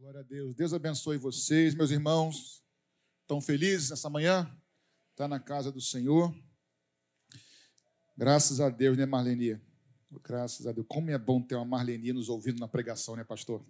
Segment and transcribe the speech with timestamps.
[0.00, 0.54] Glória a Deus.
[0.54, 2.64] Deus abençoe vocês, meus irmãos.
[3.20, 4.50] Estão felizes nessa manhã?
[5.10, 6.34] Está na casa do Senhor.
[8.16, 9.60] Graças a Deus, né, Marlenia?
[10.24, 10.86] Graças a Deus.
[10.88, 13.62] Como é bom ter uma Marlenia nos ouvindo na pregação, né, pastor?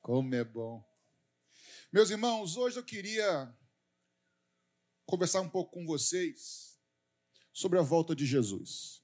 [0.00, 0.82] Como é bom.
[1.92, 3.54] Meus irmãos, hoje eu queria
[5.04, 6.80] conversar um pouco com vocês
[7.52, 9.02] sobre a volta de Jesus.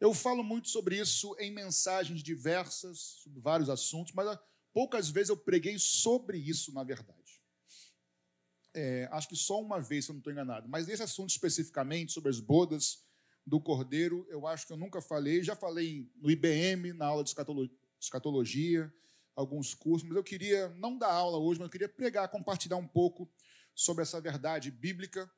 [0.00, 4.26] Eu falo muito sobre isso em mensagens diversas, sobre vários assuntos, mas
[4.72, 7.40] poucas vezes eu preguei sobre isso, na verdade.
[8.74, 10.68] É, acho que só uma vez, se eu não estou enganado.
[10.68, 13.04] Mas nesse assunto especificamente, sobre as bodas
[13.46, 15.42] do Cordeiro, eu acho que eu nunca falei.
[15.42, 17.34] Já falei no IBM, na aula de
[18.00, 18.92] escatologia,
[19.34, 22.86] alguns cursos, mas eu queria não dar aula hoje, mas eu queria pregar, compartilhar um
[22.86, 23.30] pouco
[23.74, 25.30] sobre essa verdade bíblica.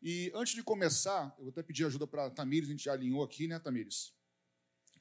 [0.00, 2.92] E antes de começar, eu vou até pedir ajuda para a Tamires, a gente já
[2.92, 4.12] alinhou aqui, né, Tamires?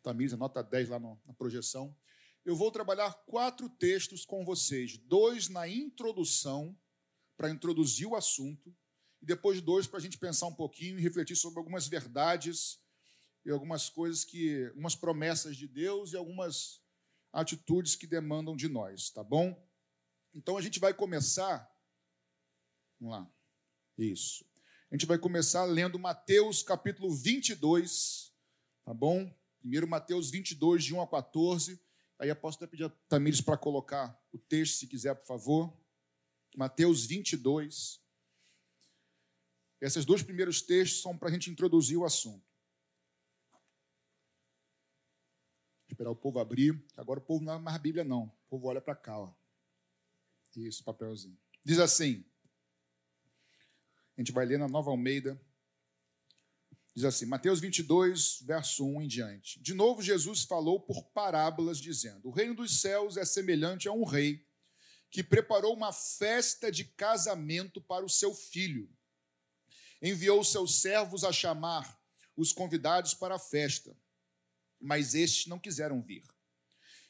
[0.04, 1.96] Tamires, nota 10 lá no, na projeção.
[2.44, 6.78] Eu vou trabalhar quatro textos com vocês: dois na introdução,
[7.38, 8.76] para introduzir o assunto,
[9.22, 12.80] e depois dois para a gente pensar um pouquinho e refletir sobre algumas verdades
[13.46, 16.82] e algumas coisas que, algumas promessas de Deus e algumas
[17.32, 19.56] atitudes que demandam de nós, tá bom?
[20.34, 21.70] Então a gente vai começar.
[23.00, 23.34] Vamos lá.
[23.98, 24.46] Isso.
[24.90, 28.34] A gente vai começar lendo Mateus capítulo 22,
[28.84, 29.32] tá bom?
[29.60, 31.80] Primeiro Mateus 22, de 1 a 14.
[32.22, 35.76] Aí eu posso até pedir a Tamires para colocar o texto, se quiser, por favor.
[36.56, 38.00] Mateus 22.
[39.82, 42.46] Esses dois primeiros textos são para a gente introduzir o assunto.
[45.90, 46.80] Esperar o povo abrir.
[46.96, 48.26] Agora o povo não é mais a Bíblia, não.
[48.26, 49.18] O povo olha para cá.
[49.18, 49.34] Ó.
[50.56, 51.40] Isso, papelzinho.
[51.66, 52.24] Diz assim.
[54.16, 55.42] A gente vai ler na Nova Almeida.
[56.94, 59.62] Diz assim, Mateus 22, verso 1 em diante.
[59.62, 64.04] De novo, Jesus falou por parábolas, dizendo: O reino dos céus é semelhante a um
[64.04, 64.46] rei
[65.10, 68.90] que preparou uma festa de casamento para o seu filho.
[70.02, 71.98] Enviou seus servos a chamar
[72.36, 73.96] os convidados para a festa,
[74.80, 76.24] mas estes não quiseram vir.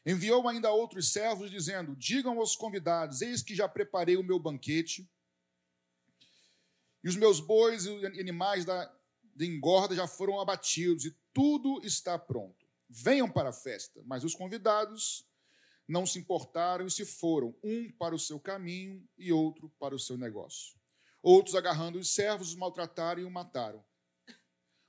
[0.06, 5.10] Enviou ainda outros servos, dizendo: Digam aos convidados: Eis que já preparei o meu banquete,
[7.04, 9.01] e os meus bois e animais da,
[9.36, 12.66] de engorda já foram abatidos, e tudo está pronto.
[12.90, 14.02] Venham para a festa.
[14.06, 15.26] Mas os convidados
[15.88, 20.00] não se importaram e se foram, um para o seu caminho e outro para o
[20.00, 20.80] seu negócio.
[21.22, 23.84] Outros, agarrando os servos, os maltrataram e o mataram.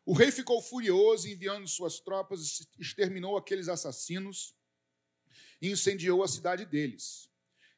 [0.05, 4.55] O rei ficou furioso, enviando suas tropas, exterminou aqueles assassinos
[5.61, 7.31] e incendiou a cidade deles.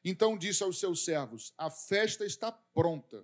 [0.03, 3.23] Então disse aos seus servos: A festa está pronta,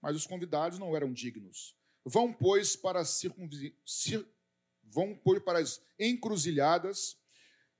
[0.00, 1.76] mas os convidados não eram dignos.
[2.04, 3.02] Vão, pois, para.
[4.82, 7.18] Vão, pois, para as encruzilhadas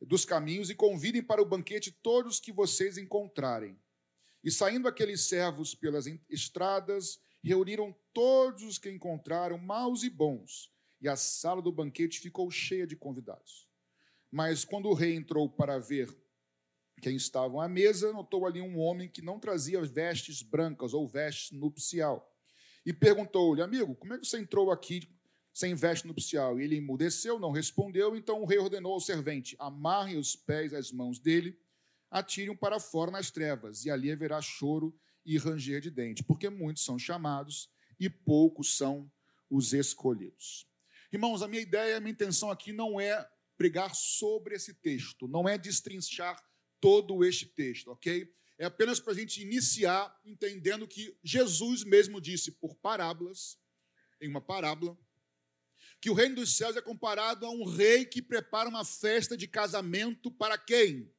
[0.00, 3.78] dos caminhos e convidem para o banquete todos que vocês encontrarem.
[4.42, 11.09] E saindo aqueles servos pelas estradas, reuniram todos os que encontraram, maus e bons, e
[11.09, 13.69] a sala do banquete ficou cheia de convidados.
[14.30, 16.09] Mas quando o rei entrou para ver
[17.00, 21.50] quem estavam à mesa, notou ali um homem que não trazia vestes brancas ou vestes
[21.50, 22.29] nupcial.
[22.84, 25.08] E perguntou-lhe, amigo, como é que você entrou aqui
[25.52, 26.58] sem veste nupcial.
[26.58, 28.16] E ele emudeceu, não respondeu.
[28.16, 31.58] Então o rei ordenou ao servente: amarre os pés às mãos dele,
[32.10, 36.84] atire-o para fora nas trevas, e ali haverá choro e ranger de dente, porque muitos
[36.84, 39.10] são chamados e poucos são
[39.50, 40.66] os escolhidos.
[41.12, 45.47] Irmãos, a minha ideia, a minha intenção aqui não é pregar sobre esse texto, não
[45.48, 46.42] é destrinchar
[46.80, 48.32] todo este texto, ok?
[48.60, 53.59] É apenas para a gente iniciar entendendo que Jesus mesmo disse por parábolas,
[54.21, 54.98] em uma parábola,
[55.98, 59.48] que o reino dos céus é comparado a um rei que prepara uma festa de
[59.48, 61.10] casamento para quem?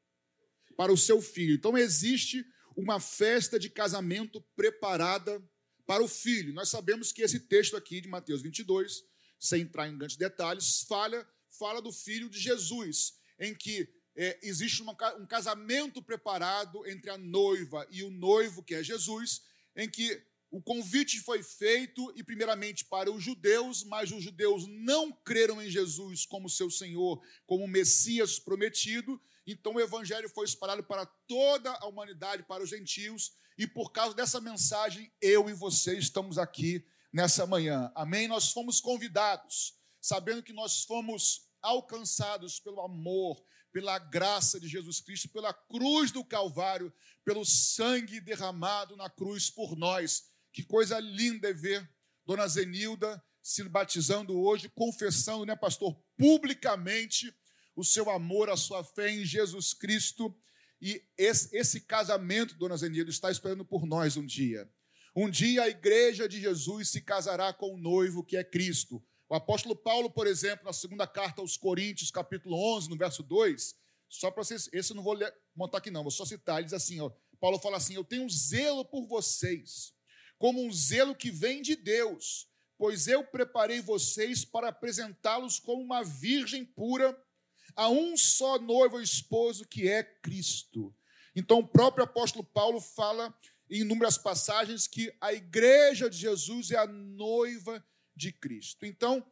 [0.78, 1.56] Para o seu filho.
[1.56, 5.44] Então existe uma festa de casamento preparada
[5.88, 6.54] para o filho.
[6.54, 9.04] Nós sabemos que esse texto aqui de Mateus 22,
[9.40, 14.82] sem entrar em grandes detalhes, fala, fala do filho de Jesus, em que é, existe
[14.82, 19.42] uma, um casamento preparado entre a noiva e o noivo, que é Jesus,
[19.76, 20.22] em que
[20.52, 25.70] o convite foi feito, e primeiramente para os judeus, mas os judeus não creram em
[25.70, 29.20] Jesus como seu Senhor, como Messias prometido.
[29.48, 34.14] Então o evangelho foi espalhado para toda a humanidade, para os gentios, e por causa
[34.14, 37.90] dessa mensagem, eu e você estamos aqui nessa manhã.
[37.96, 38.28] Amém?
[38.28, 43.42] Nós fomos convidados, sabendo que nós fomos alcançados pelo amor,
[43.72, 49.76] pela graça de Jesus Cristo, pela cruz do Calvário, pelo sangue derramado na cruz por
[49.76, 51.90] nós que coisa linda é ver
[52.26, 57.34] Dona Zenilda se batizando hoje, confessando, né, pastor, publicamente
[57.76, 60.36] o seu amor, a sua fé em Jesus Cristo.
[60.80, 64.70] E esse, esse casamento, dona Zenilda, está esperando por nós um dia.
[65.16, 69.04] Um dia a igreja de Jesus se casará com o noivo que é Cristo.
[69.32, 73.74] O apóstolo Paulo, por exemplo, na segunda carta aos Coríntios, capítulo 11, no verso 2,
[74.10, 75.18] só para vocês, esse eu não vou
[75.56, 78.30] montar aqui não, vou só citar, ele diz assim, ó, Paulo fala assim, eu tenho
[78.30, 79.94] zelo por vocês,
[80.38, 86.04] como um zelo que vem de Deus, pois eu preparei vocês para apresentá-los como uma
[86.04, 87.18] virgem pura,
[87.74, 90.94] a um só noivo esposo que é Cristo.
[91.34, 93.34] Então, o próprio apóstolo Paulo fala
[93.70, 97.82] em inúmeras passagens que a igreja de Jesus é a noiva
[98.16, 98.86] de Cristo.
[98.86, 99.26] Então,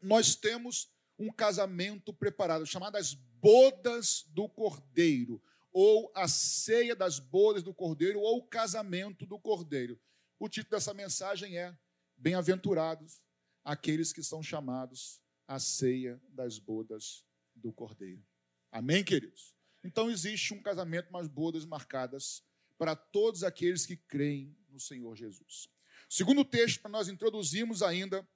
[0.00, 5.42] nós temos um casamento preparado, chamado as bodas do Cordeiro,
[5.72, 9.98] ou a ceia das bodas do Cordeiro, ou o casamento do Cordeiro.
[10.38, 11.76] O título dessa mensagem é
[12.16, 13.20] Bem-aventurados
[13.64, 17.24] aqueles que são chamados à ceia das bodas
[17.54, 18.24] do Cordeiro.
[18.70, 19.54] Amém, queridos?
[19.84, 22.44] Então existe um casamento, umas bodas marcadas
[22.78, 25.68] para todos aqueles que creem no Senhor Jesus.
[26.08, 28.26] Segundo texto, para nós introduzirmos ainda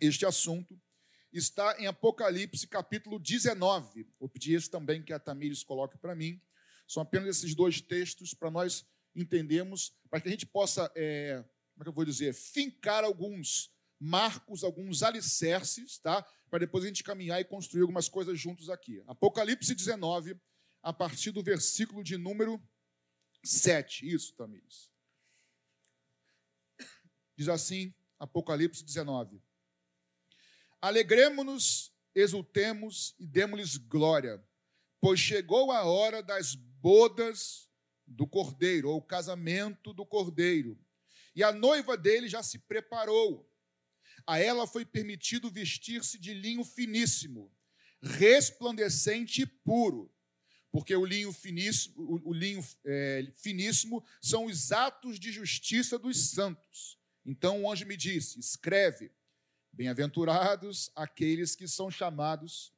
[0.00, 0.80] este assunto,
[1.32, 4.08] está em Apocalipse capítulo 19.
[4.18, 6.40] Vou pedir isso também que a Tamires coloque para mim.
[6.86, 11.82] São apenas esses dois textos para nós entendermos, para que a gente possa é, como
[11.82, 16.22] é que eu vou dizer, fincar alguns marcos, alguns alicerces, tá?
[16.50, 19.02] Para depois a gente caminhar e construir algumas coisas juntos aqui.
[19.06, 20.36] Apocalipse 19,
[20.82, 22.62] a partir do versículo de número
[23.44, 24.08] 7.
[24.08, 24.90] Isso, Tamires.
[27.38, 29.40] Diz assim, Apocalipse 19:
[30.80, 34.44] Alegremos-nos, exultemos e demos-lhes glória,
[35.00, 37.70] pois chegou a hora das bodas
[38.06, 40.78] do cordeiro, ou casamento do cordeiro
[41.38, 43.48] e a noiva dele já se preparou.
[44.26, 47.54] A ela foi permitido vestir-se de linho finíssimo,
[48.02, 50.12] resplandecente e puro,
[50.72, 56.97] porque o linho finíssimo, o, linho é, finíssimo são os atos de justiça dos santos.
[57.28, 59.12] Então o anjo me disse: escreve,
[59.70, 62.72] bem-aventurados aqueles que são chamados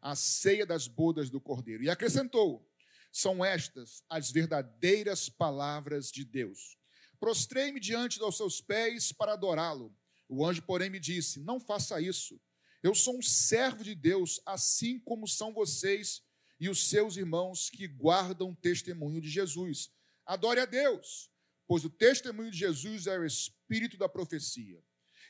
[0.00, 1.84] à ceia das bodas do Cordeiro.
[1.84, 2.68] E acrescentou:
[3.12, 6.76] são estas as verdadeiras palavras de Deus.
[7.20, 9.96] Prostrei-me diante dos seus pés para adorá-lo.
[10.28, 12.40] O anjo, porém, me disse: Não faça isso.
[12.82, 16.24] Eu sou um servo de Deus, assim como são vocês
[16.58, 19.92] e os seus irmãos que guardam o testemunho de Jesus.
[20.26, 21.31] Adore a Deus,
[21.72, 24.78] pois o testemunho de Jesus é o espírito da profecia.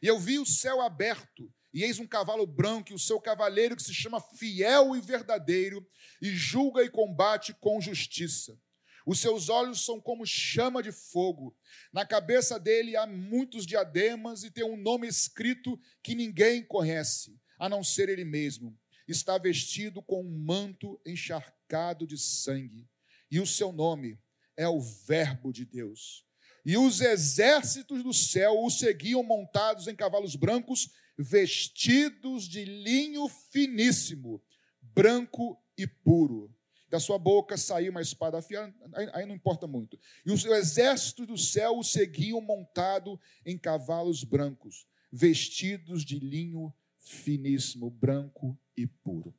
[0.02, 3.76] E eu vi o céu aberto, e eis um cavalo branco, e o seu cavaleiro
[3.76, 5.88] que se chama Fiel e Verdadeiro,
[6.20, 8.60] e julga e combate com justiça.
[9.06, 11.56] Os seus olhos são como chama de fogo.
[11.92, 17.68] Na cabeça dele há muitos diademas e tem um nome escrito que ninguém conhece, a
[17.68, 18.76] não ser ele mesmo.
[19.06, 22.88] Está vestido com um manto encharcado de sangue.
[23.30, 24.18] E o seu nome
[24.56, 26.26] é o Verbo de Deus.
[26.64, 34.42] E os exércitos do céu o seguiam montados em cavalos brancos, vestidos de linho finíssimo,
[34.80, 36.54] branco e puro
[36.92, 38.70] da sua boca saiu uma espada afiada,
[39.14, 39.98] aí não importa muito.
[40.26, 47.88] E os exércitos do céu o seguiam montado em cavalos brancos, vestidos de linho finíssimo,
[47.88, 49.34] branco e puro.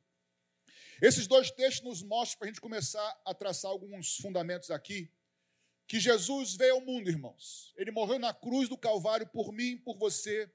[1.00, 5.08] Esses dois textos nos mostram, para a gente começar a traçar alguns fundamentos aqui,
[5.86, 7.72] que Jesus veio ao mundo, irmãos.
[7.76, 10.50] Ele morreu na cruz do Calvário por mim por você,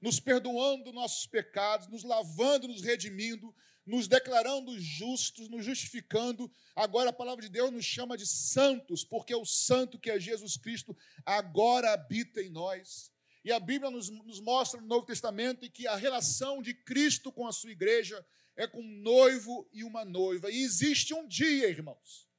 [0.00, 3.54] nos perdoando nossos pecados, nos lavando, nos redimindo,
[3.86, 6.50] nos declarando justos, nos justificando.
[6.74, 10.56] Agora a palavra de Deus nos chama de santos, porque o santo que é Jesus
[10.56, 13.12] Cristo agora habita em nós.
[13.44, 17.46] E a Bíblia nos, nos mostra no Novo Testamento que a relação de Cristo com
[17.46, 18.24] a sua igreja
[18.56, 20.50] é com um noivo e uma noiva.
[20.50, 22.29] E existe um dia, irmãos,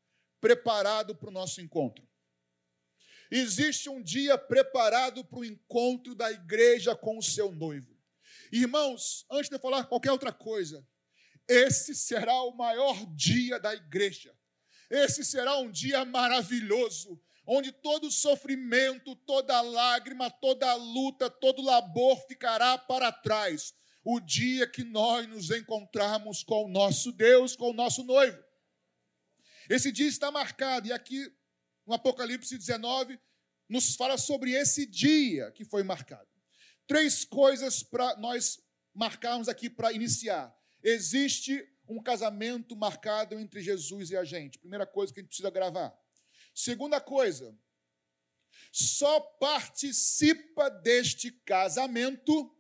[0.42, 2.06] preparado para o nosso encontro.
[3.30, 7.96] Existe um dia preparado para o encontro da igreja com o seu noivo.
[8.52, 10.86] Irmãos, antes de eu falar qualquer outra coisa,
[11.48, 14.36] esse será o maior dia da igreja.
[14.90, 22.78] Esse será um dia maravilhoso, onde todo sofrimento, toda lágrima, toda luta, todo labor ficará
[22.78, 23.74] para trás.
[24.04, 28.38] O dia que nós nos encontrarmos com o nosso Deus, com o nosso noivo.
[29.72, 31.34] Esse dia está marcado, e aqui
[31.88, 33.18] no Apocalipse 19
[33.70, 36.28] nos fala sobre esse dia que foi marcado.
[36.86, 38.62] Três coisas para nós
[38.94, 40.54] marcarmos aqui para iniciar.
[40.84, 44.60] Existe um casamento marcado entre Jesus e a gente.
[44.60, 45.98] Primeira coisa que a gente precisa gravar.
[46.54, 47.58] Segunda coisa,
[48.74, 52.54] só participa deste casamento,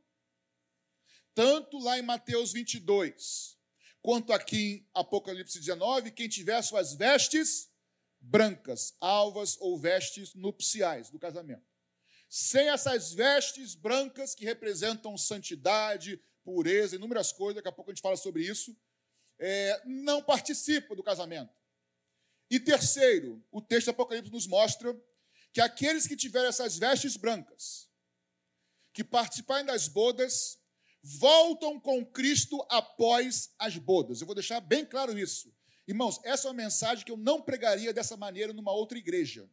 [1.36, 3.60] tanto lá em Mateus 22,
[4.02, 7.72] quanto aqui em Apocalipse 19, quem tiver suas vestes
[8.20, 11.66] brancas, alvas ou vestes nupciais do casamento.
[12.30, 18.02] Sem essas vestes brancas que representam santidade, pureza, inúmeras coisas, daqui a pouco a gente
[18.02, 18.76] fala sobre isso,
[19.40, 21.54] é, não participa do casamento.
[22.50, 24.96] E terceiro, o texto do Apocalipse nos mostra
[25.52, 27.90] que aqueles que tiverem essas vestes brancas,
[28.94, 30.61] que participarem das bodas,
[31.04, 34.22] voltam com Cristo após as bodas.
[34.22, 35.54] Eu vou deixar bem claro isso.
[35.88, 39.50] Irmãos, essa é uma mensagem que eu não pregaria dessa maneira numa outra igreja.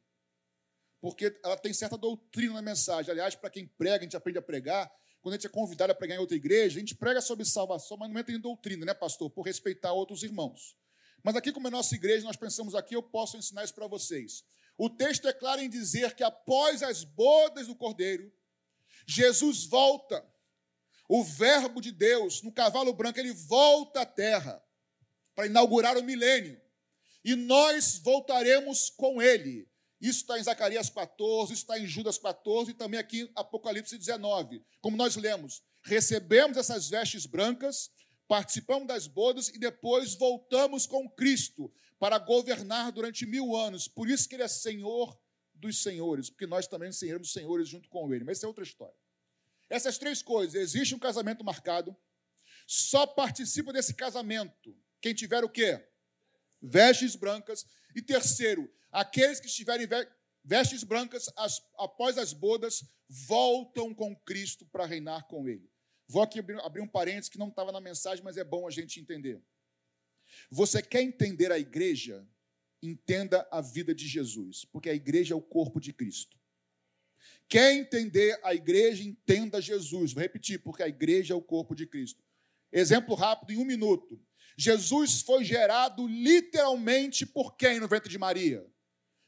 [1.01, 3.11] Porque ela tem certa doutrina na mensagem.
[3.11, 4.91] Aliás, para quem prega, a gente aprende a pregar.
[5.21, 7.97] Quando a gente é convidado a pregar em outra igreja, a gente prega sobre salvação,
[7.97, 9.31] mas não entra em doutrina, né, pastor?
[9.31, 10.77] Por respeitar outros irmãos.
[11.23, 14.45] Mas aqui, como é nossa igreja, nós pensamos aqui, eu posso ensinar isso para vocês.
[14.77, 18.33] O texto é claro em dizer que após as bodas do cordeiro,
[19.07, 20.25] Jesus volta.
[21.09, 24.63] O Verbo de Deus, no cavalo branco, ele volta à terra
[25.35, 26.61] para inaugurar o milênio.
[27.25, 29.67] E nós voltaremos com ele.
[30.01, 33.97] Isso está em Zacarias 14, isso está em Judas 14 e também aqui em Apocalipse
[33.97, 34.63] 19.
[34.81, 37.91] Como nós lemos, recebemos essas vestes brancas,
[38.29, 43.89] participamos das bodas e depois voltamos com Cristo para governar durante mil anos.
[43.89, 45.19] Por isso que ele é Senhor
[45.55, 48.25] dos senhores, porque nós também seremos senhores junto com ele.
[48.25, 48.95] Mas isso é outra história.
[49.71, 51.97] Essas três coisas, existe um casamento marcado,
[52.67, 55.85] só participa desse casamento quem tiver o quê?
[56.61, 57.65] Vestes brancas.
[57.95, 59.89] E terceiro, aqueles que estiverem
[60.45, 65.71] vestes brancas as, após as bodas voltam com Cristo para reinar com Ele.
[66.07, 68.71] Vou aqui abrir, abrir um parênteses que não estava na mensagem, mas é bom a
[68.71, 69.43] gente entender.
[70.51, 72.27] Você quer entender a igreja?
[72.83, 76.38] Entenda a vida de Jesus, porque a igreja é o corpo de Cristo.
[77.49, 79.03] Quer entender a igreja?
[79.03, 80.13] Entenda Jesus.
[80.13, 82.23] Vou repetir, porque a igreja é o corpo de Cristo.
[82.71, 84.21] Exemplo rápido, em um minuto.
[84.57, 88.67] Jesus foi gerado literalmente por quem no ventre de Maria?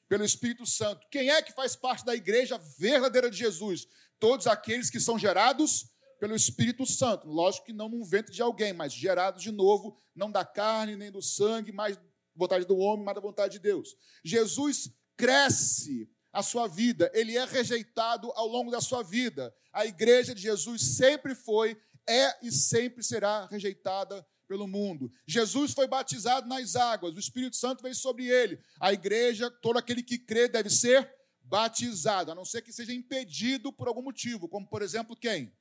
[0.08, 1.06] Pelo Espírito Santo.
[1.10, 3.86] Quem é que faz parte da igreja verdadeira de Jesus?
[4.18, 7.26] Todos aqueles que são gerados pelo Espírito Santo.
[7.28, 11.10] Lógico que não num ventre de alguém, mas gerados de novo, não da carne nem
[11.10, 11.98] do sangue, mas
[12.34, 13.96] vontade do homem, mas da vontade de Deus.
[14.24, 19.54] Jesus cresce a sua vida, ele é rejeitado ao longo da sua vida.
[19.72, 25.12] A igreja de Jesus sempre foi, é e sempre será rejeitada pelo mundo.
[25.26, 28.60] Jesus foi batizado nas águas, o Espírito Santo veio sobre ele.
[28.80, 31.08] A igreja, todo aquele que crê deve ser
[31.42, 35.52] batizado, a não ser que seja impedido por algum motivo, como por exemplo quem?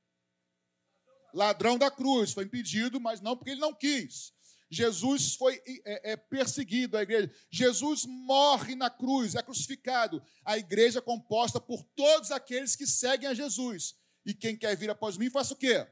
[1.32, 4.32] Ladrão da cruz, foi impedido, mas não porque ele não quis.
[4.70, 7.30] Jesus foi é, é, perseguido, a igreja.
[7.50, 10.22] Jesus morre na cruz, é crucificado.
[10.44, 13.96] A igreja é composta por todos aqueles que seguem a Jesus.
[14.24, 15.86] E quem quer vir após mim, faça o quê?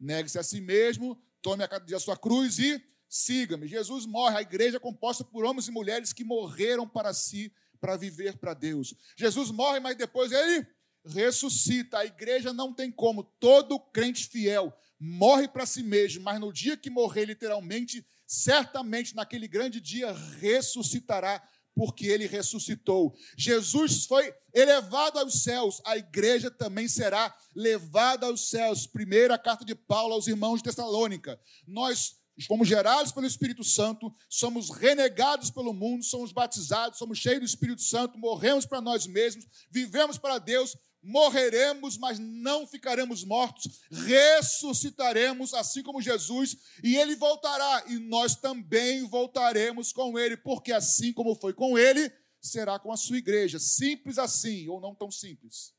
[0.00, 3.68] Negue-se a si mesmo, tome a cada dia a sua cruz e siga-me.
[3.68, 7.96] Jesus morre, a igreja é composta por homens e mulheres que morreram para si, para
[7.96, 8.94] viver para Deus.
[9.14, 10.66] Jesus morre, mas depois ele
[11.04, 11.98] ressuscita.
[11.98, 13.24] A igreja não tem como.
[13.24, 19.46] Todo crente fiel morre para si mesmo, mas no dia que morrer, literalmente, certamente naquele
[19.46, 20.10] grande dia
[20.40, 23.14] ressuscitará porque ele ressuscitou.
[23.36, 28.86] Jesus foi elevado aos céus, a igreja também será levada aos céus.
[28.86, 31.38] Primeira carta de Paulo aos irmãos de Tessalônica.
[31.66, 32.16] Nós
[32.48, 37.82] fomos gerados pelo Espírito Santo, somos renegados pelo mundo, somos batizados, somos cheios do Espírito
[37.82, 45.82] Santo, morremos para nós mesmos, vivemos para Deus, morreremos, mas não ficaremos mortos, ressuscitaremos assim
[45.82, 51.52] como Jesus, e ele voltará, e nós também voltaremos com ele, porque assim como foi
[51.52, 53.58] com ele, será com a sua igreja.
[53.58, 55.74] Simples assim, ou não tão simples.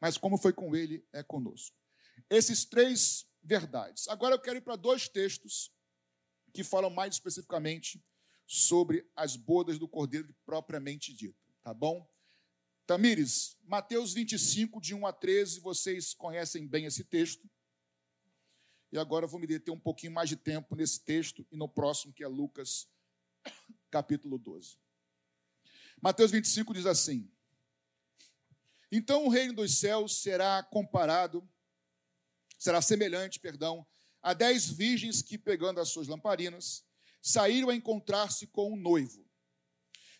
[0.00, 1.76] Mas como foi com ele, é conosco.
[2.28, 4.08] Esses três verdades.
[4.08, 5.72] Agora eu quero ir para dois textos
[6.52, 8.02] que falam mais especificamente
[8.46, 12.06] sobre as bodas do cordeiro propriamente dito, tá bom?
[12.92, 17.50] Tamires, Mateus 25, de 1 a 13, vocês conhecem bem esse texto.
[18.92, 21.66] E agora eu vou me deter um pouquinho mais de tempo nesse texto e no
[21.66, 22.86] próximo, que é Lucas,
[23.90, 24.76] capítulo 12.
[26.02, 27.32] Mateus 25 diz assim:
[28.90, 31.48] Então o reino dos céus será comparado,
[32.58, 33.86] será semelhante, perdão,
[34.20, 36.84] a dez virgens que, pegando as suas lamparinas,
[37.22, 39.26] saíram a encontrar-se com um noivo.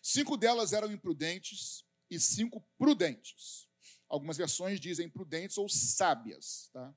[0.01, 3.67] Cinco delas eram imprudentes e cinco prudentes.
[4.07, 6.69] Algumas versões dizem prudentes ou sábias.
[6.71, 6.93] Tá?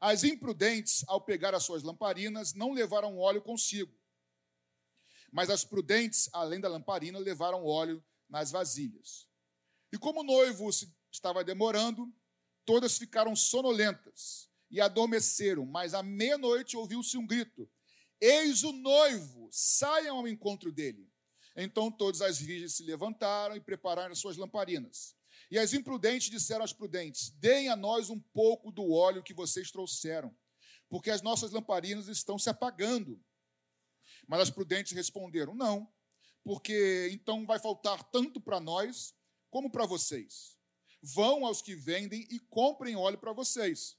[0.00, 3.92] As imprudentes, ao pegar as suas lamparinas, não levaram óleo consigo.
[5.32, 9.28] Mas as prudentes, além da lamparina, levaram óleo nas vasilhas.
[9.92, 10.68] E como o noivo
[11.10, 12.12] estava demorando,
[12.64, 15.64] todas ficaram sonolentas e adormeceram.
[15.64, 17.68] Mas à meia-noite ouviu-se um grito:
[18.20, 21.10] Eis o noivo, saiam ao encontro dele.
[21.56, 25.16] Então todas as virgens se levantaram e prepararam as suas lamparinas.
[25.50, 29.70] E as imprudentes disseram às prudentes: Deem a nós um pouco do óleo que vocês
[29.70, 30.36] trouxeram,
[30.88, 33.18] porque as nossas lamparinas estão se apagando.
[34.28, 35.90] Mas as prudentes responderam: Não,
[36.44, 39.14] porque então vai faltar tanto para nós
[39.50, 40.58] como para vocês.
[41.02, 43.96] Vão aos que vendem e comprem óleo para vocês.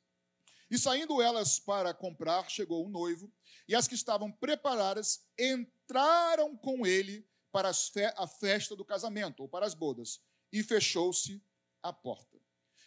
[0.70, 3.32] E saindo elas para comprar, chegou o noivo,
[3.68, 7.26] e as que estavam preparadas entraram com ele
[7.58, 7.72] para
[8.18, 10.22] a festa do casamento, ou para as bodas,
[10.54, 11.44] e fechou-se
[11.82, 12.40] a porta.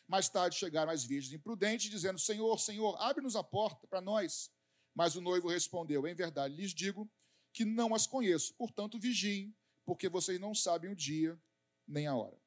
[0.06, 4.48] Mais tarde chegaram as virgens imprudentes, dizendo: Senhor, Senhor, abre-nos a porta para nós.
[4.94, 7.10] Mas o noivo respondeu: Em verdade lhes digo
[7.52, 9.52] que não as conheço, portanto vigiem,
[9.84, 11.36] porque vocês não sabem o dia
[11.84, 12.40] nem a hora.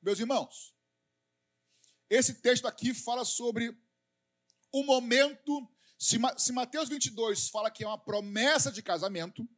[0.00, 0.72] Meus irmãos,
[2.08, 3.76] esse texto aqui fala sobre
[4.70, 5.68] o momento.
[6.02, 9.48] Se, se Mateus 22 fala que é uma promessa de casamento,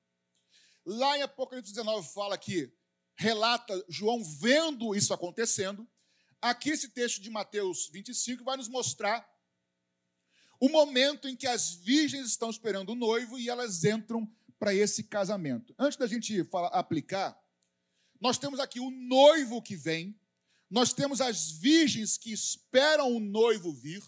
[0.85, 2.71] lá em Apocalipse 19 fala que
[3.17, 5.89] relata João vendo isso acontecendo.
[6.43, 9.27] Aqui, esse texto de Mateus 25 vai nos mostrar
[10.61, 15.05] o momento em que as virgens estão esperando o noivo e elas entram para esse
[15.05, 15.75] casamento.
[15.79, 17.43] Antes da gente falar, aplicar,
[18.21, 20.15] nós temos aqui o noivo que vem,
[20.69, 24.05] nós temos as virgens que esperam o noivo vir,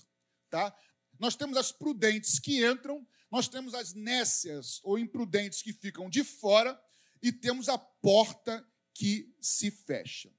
[0.50, 0.76] tá?
[1.18, 6.22] Nós temos as prudentes que entram, nós temos as nécias ou imprudentes que ficam de
[6.22, 6.80] fora
[7.22, 10.32] e temos a porta que se fecha.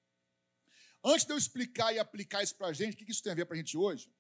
[1.04, 3.36] Antes de eu explicar e aplicar isso para a gente, o que isso tem a
[3.36, 4.12] ver para a gente hoje?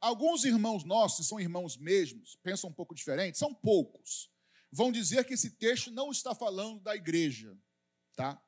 [0.00, 4.30] Alguns irmãos nossos, são irmãos mesmos, pensam um pouco diferente, são poucos,
[4.72, 7.56] vão dizer que esse texto não está falando da igreja,
[8.14, 8.42] tá?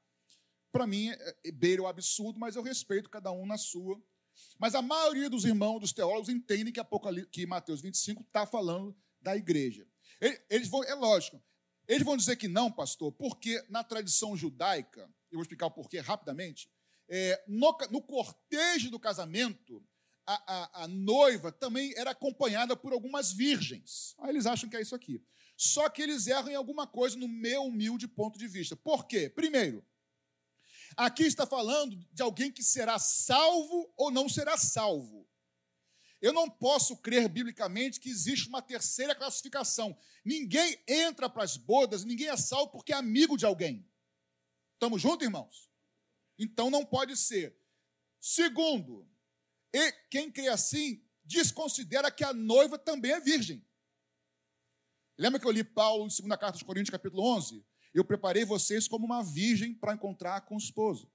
[0.70, 4.02] Para mim, é, é beira o absurdo, mas eu respeito cada um na sua.
[4.58, 8.96] Mas a maioria dos irmãos, dos teólogos, entendem que, Apocalipse, que Mateus 25 está falando
[9.20, 9.86] da igreja.
[10.48, 11.42] Eles vão, é lógico,
[11.88, 15.98] eles vão dizer que não, pastor, porque na tradição judaica, eu vou explicar o porquê
[15.98, 16.70] rapidamente,
[17.08, 19.84] é, no, no, cortejo do casamento,
[20.24, 24.14] a, a, a, noiva também era acompanhada por algumas virgens.
[24.20, 25.20] Aí eles acham que é isso aqui.
[25.56, 28.76] Só que eles erram em alguma coisa no meu humilde ponto de vista.
[28.76, 29.28] Por quê?
[29.28, 29.84] Primeiro,
[30.96, 35.28] Aqui está falando de alguém que será salvo ou não será salvo.
[36.20, 39.96] Eu não posso crer biblicamente que existe uma terceira classificação.
[40.24, 43.84] Ninguém entra para as bodas, ninguém é salvo porque é amigo de alguém.
[44.74, 45.68] Estamos juntos, irmãos?
[46.38, 47.56] Então não pode ser.
[48.20, 49.08] Segundo,
[49.72, 53.66] e quem crê assim desconsidera que a noiva também é virgem.
[55.18, 57.64] Lembra que eu li Paulo em 2 carta aos Coríntios, capítulo 11?
[57.94, 61.10] Eu preparei vocês como uma virgem para encontrar com o esposo.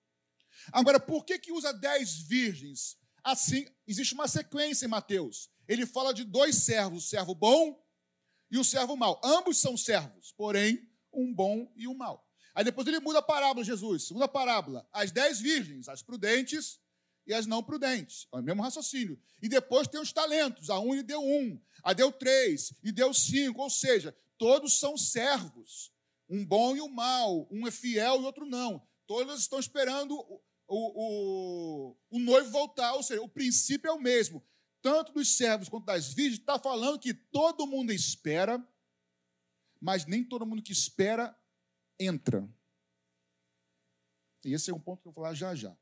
[0.72, 2.98] Agora, por que, que usa dez virgens?
[3.24, 5.50] Assim, existe uma sequência em Mateus.
[5.68, 7.84] Ele fala de dois servos, o servo bom
[8.50, 9.20] e o servo mau.
[9.24, 12.26] Ambos são servos, porém, um bom e um mau.
[12.56, 14.08] Aí depois ele muda a parábola, Jesus.
[14.08, 16.80] Segunda parábola, as dez virgens, as prudentes
[17.26, 18.28] e as não prudentes.
[18.34, 19.20] É o mesmo raciocínio.
[19.42, 20.70] E depois tem os talentos.
[20.70, 23.62] A um lhe deu um, a deu três, e deu cinco.
[23.62, 25.92] Ou seja, todos são servos
[26.30, 28.86] um bom e um mal, um é fiel e outro não.
[29.06, 34.44] Todas estão esperando o, o, o, noivo voltar, ou seja, o princípio é o mesmo.
[34.82, 38.66] Tanto dos servos quanto das virgens, está falando que todo mundo espera,
[39.80, 41.36] mas nem todo mundo que espera
[42.00, 42.48] entra.
[44.44, 45.76] E esse é um ponto que eu vou falar já já.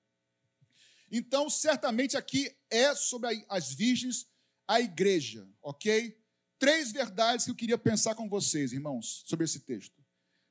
[1.12, 4.27] Então, certamente aqui é sobre as virgens,
[4.67, 6.19] a igreja, ok?
[6.58, 10.04] Três verdades que eu queria pensar com vocês, irmãos, sobre esse texto.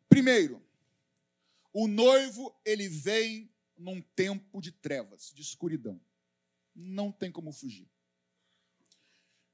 [0.08, 0.62] Primeiro,
[1.72, 6.00] o noivo ele vem num tempo de trevas, de escuridão.
[6.74, 7.90] Não tem como fugir.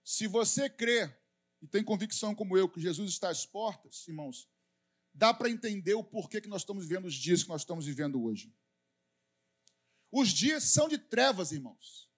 [0.04, 1.10] Se você crê
[1.62, 4.48] e tem convicção como eu que Jesus está às portas, irmãos,
[5.12, 8.22] dá para entender o porquê que nós estamos vivendo os dias que nós estamos vivendo
[8.22, 8.54] hoje.
[10.10, 12.10] Os dias são de trevas, irmãos.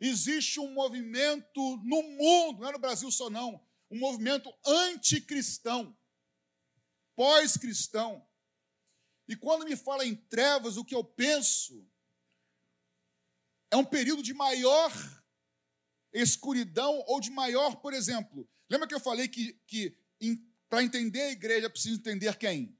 [0.00, 5.96] Existe um movimento no mundo, não é no Brasil só não, um movimento anticristão
[7.14, 8.26] pós-cristão.
[9.28, 11.86] E quando me fala em trevas, o que eu penso
[13.70, 14.92] é um período de maior
[16.12, 18.48] escuridão ou de maior, por exemplo.
[18.70, 19.96] Lembra que eu falei que, que
[20.68, 22.78] para entender a igreja precisa entender quem?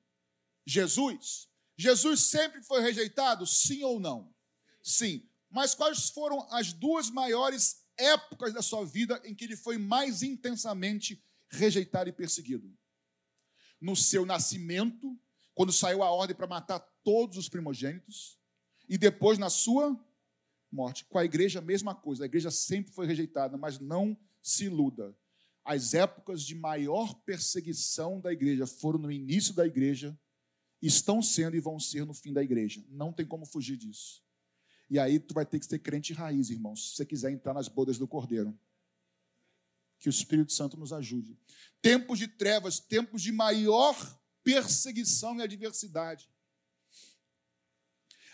[0.67, 1.49] Jesus.
[1.77, 4.35] Jesus sempre foi rejeitado, sim ou não?
[4.83, 5.29] Sim.
[5.51, 10.23] Mas quais foram as duas maiores épocas da sua vida em que ele foi mais
[10.23, 12.73] intensamente rejeitado e perseguido?
[13.85, 15.15] No seu nascimento,
[15.55, 18.39] quando saiu a ordem para matar todos os primogênitos,
[18.89, 19.95] e depois na sua
[20.73, 21.05] morte.
[21.05, 22.25] Com a igreja, a mesma coisa.
[22.25, 25.15] A igreja sempre foi rejeitada, mas não se iluda.
[25.67, 30.19] as épocas de maior perseguição da igreja foram no início da igreja,
[30.81, 32.85] estão sendo e vão ser no fim da igreja.
[32.89, 34.23] Não tem como fugir disso.
[34.91, 37.69] E aí tu vai ter que ser crente raiz, irmãos, se você quiser entrar nas
[37.69, 38.59] bodas do Cordeiro.
[39.99, 41.39] Que o Espírito Santo nos ajude.
[41.81, 43.97] Tempos de trevas, tempos de maior
[44.43, 46.29] perseguição e adversidade.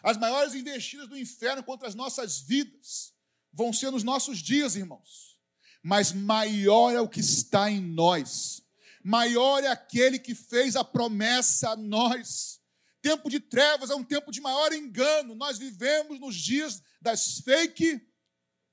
[0.02, 3.14] As maiores investidas do inferno contra as nossas vidas
[3.52, 5.38] vão ser nos nossos dias, irmãos.
[5.82, 8.62] Mas maior é o que está em nós.
[9.02, 12.60] Maior é aquele que fez a promessa a nós.
[13.00, 15.34] Tempo de trevas é um tempo de maior engano.
[15.34, 18.00] Nós vivemos nos dias das fake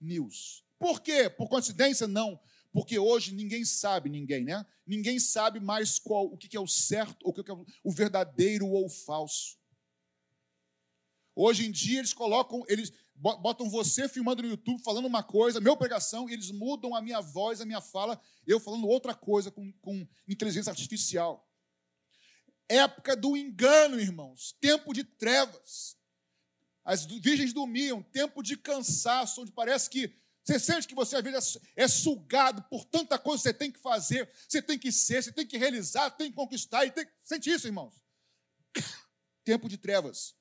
[0.02, 0.66] news.
[0.78, 1.30] Por quê?
[1.30, 2.08] Por coincidência?
[2.08, 2.40] Não.
[2.78, 4.64] Porque hoje ninguém sabe, ninguém, né?
[4.86, 8.86] Ninguém sabe mais qual, o que é o certo, o que é o verdadeiro ou
[8.86, 9.58] o falso.
[11.36, 15.76] Hoje em dia eles colocam, eles botam você filmando no YouTube falando uma coisa, meu
[15.76, 19.74] pregação, e eles mudam a minha voz, a minha fala, eu falando outra coisa com,
[19.82, 21.52] com inteligência artificial.
[22.70, 25.98] Época do engano, irmãos, tempo de trevas.
[26.86, 30.16] As virgens dormiam, tempo de cansaço, onde parece que
[30.48, 33.80] você sente que você às vezes é sugado por tanta coisa que você tem que
[33.80, 36.86] fazer, você tem que ser, você tem que realizar, tem que conquistar.
[36.86, 37.06] E tem...
[37.22, 37.94] Sente isso, irmãos.
[39.44, 40.34] Tempo de trevas.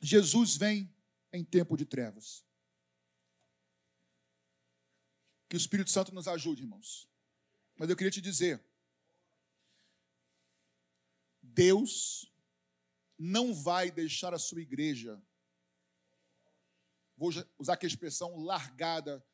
[0.00, 0.94] Jesus vem
[1.32, 2.44] em tempo de trevas.
[5.48, 7.08] Que o Espírito Santo nos ajude, irmãos.
[7.74, 8.62] Mas eu queria te dizer:
[11.40, 12.30] Deus
[13.18, 15.22] não vai deixar a sua igreja,
[17.16, 19.24] vou usar aqui a expressão, largada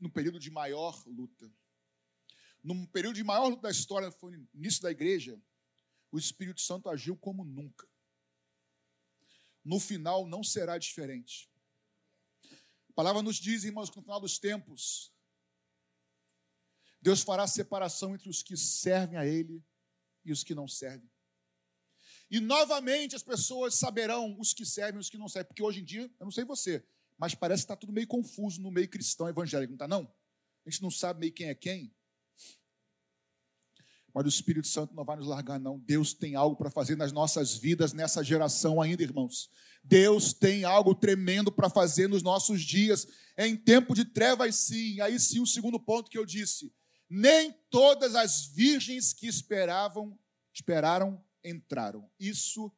[0.00, 1.52] no período de maior luta.
[2.62, 5.40] No período de maior luta da história, foi no início da igreja,
[6.10, 7.86] o Espírito Santo agiu como nunca
[9.66, 11.50] no final não será diferente.
[12.88, 15.12] A palavra nos diz, irmãos, que no final dos tempos,
[17.02, 19.60] Deus fará separação entre os que servem a Ele
[20.24, 21.10] e os que não servem.
[22.30, 25.80] E novamente as pessoas saberão os que servem e os que não servem, porque hoje
[25.80, 26.86] em dia, eu não sei você,
[27.18, 30.12] mas parece que está tudo meio confuso no meio cristão evangélico, não está não?
[30.66, 31.94] A gente não sabe meio quem é quem.
[34.12, 35.78] Mas o Espírito Santo não vai nos largar, não.
[35.78, 39.50] Deus tem algo para fazer nas nossas vidas nessa geração ainda, irmãos.
[39.84, 43.06] Deus tem algo tremendo para fazer nos nossos dias.
[43.36, 45.00] É em tempo de trevas, sim.
[45.02, 46.72] Aí sim, o segundo ponto que eu disse.
[47.08, 50.18] Nem todas as virgens que esperavam,
[50.52, 52.10] esperaram, entraram.
[52.18, 52.72] Isso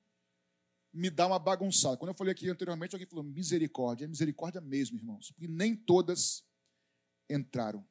[0.99, 1.97] me dá uma bagunçada.
[1.97, 4.05] Quando eu falei aqui anteriormente, alguém falou misericórdia.
[4.05, 5.31] É misericórdia mesmo, irmãos.
[5.31, 6.45] Porque nem todas
[7.31, 7.87] entraram.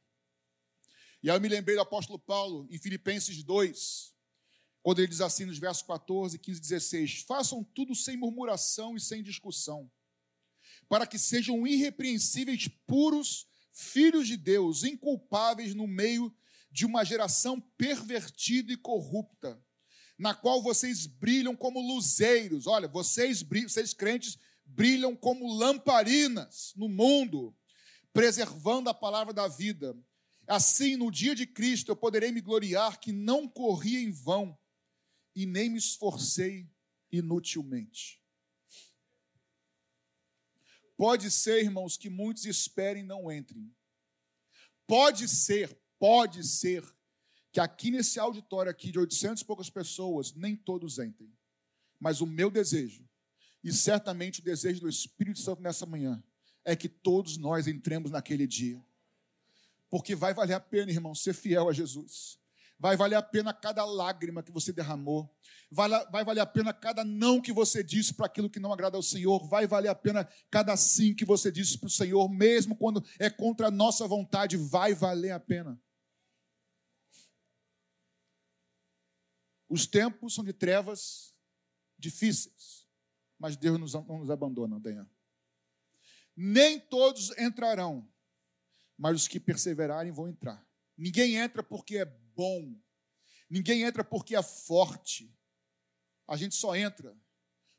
[1.24, 4.14] E aí eu me lembrei do apóstolo Paulo, em Filipenses 2,
[4.84, 9.00] quando ele diz assim nos versos 14, 15 e 16: Façam tudo sem murmuração e
[9.00, 9.90] sem discussão,
[10.88, 16.36] para que sejam irrepreensíveis, puros, filhos de Deus, inculpáveis no meio
[16.70, 19.62] de uma geração pervertida e corrupta,
[20.18, 22.66] na qual vocês brilham como luzeiros.
[22.66, 27.56] Olha, vocês, vocês crentes brilham como lamparinas no mundo,
[28.12, 29.96] preservando a palavra da vida.
[30.48, 34.58] Assim, no dia de Cristo, eu poderei me gloriar que não corri em vão
[35.36, 36.70] e nem me esforcei
[37.12, 38.22] inutilmente.
[40.96, 43.72] Pode ser, irmãos, que muitos esperem e não entrem.
[44.88, 46.84] Pode ser, pode ser
[47.52, 51.32] que aqui nesse auditório aqui de 800 e poucas pessoas, nem todos entrem.
[52.00, 53.08] Mas o meu desejo,
[53.64, 56.24] e certamente o desejo do Espírito Santo nessa manhã,
[56.64, 58.84] é que todos nós entremos naquele dia
[59.90, 62.38] porque vai valer a pena, irmão, ser fiel a Jesus.
[62.80, 65.34] Vai valer a pena cada lágrima que você derramou.
[65.72, 68.98] Vai, vai valer a pena cada não que você disse para aquilo que não agrada
[68.98, 69.48] ao Senhor.
[69.48, 73.30] Vai valer a pena cada sim que você disse para o Senhor, mesmo quando é
[73.30, 74.58] contra a nossa vontade.
[74.58, 75.80] Vai valer a pena.
[79.70, 81.36] Os tempos são de trevas
[81.98, 82.88] difíceis,
[83.38, 85.08] mas Deus não nos abandona, Daniel.
[86.36, 88.08] Nem todos entrarão
[88.98, 90.66] mas os que perseverarem vão entrar.
[90.98, 92.76] Ninguém entra porque é bom,
[93.50, 95.34] ninguém entra porque é forte.
[96.28, 97.16] A gente só entra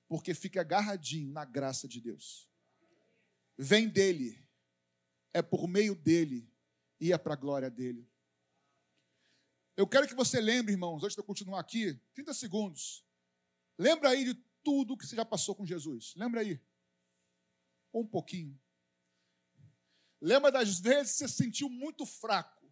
[0.07, 2.49] porque fica agarradinho na graça de Deus.
[3.59, 4.41] Vem dele,
[5.35, 6.49] é por meio dele
[7.01, 8.09] e é para a glória dele.
[9.79, 13.07] Eu quero que você lembre, irmãos, antes de eu continuar aqui, 30 segundos.
[13.79, 16.15] Lembra aí de tudo que você já passou com Jesus.
[16.17, 16.61] Lembra aí.
[17.95, 18.61] Um pouquinho.
[20.21, 22.69] Lembra das vezes que você se sentiu muito fraco.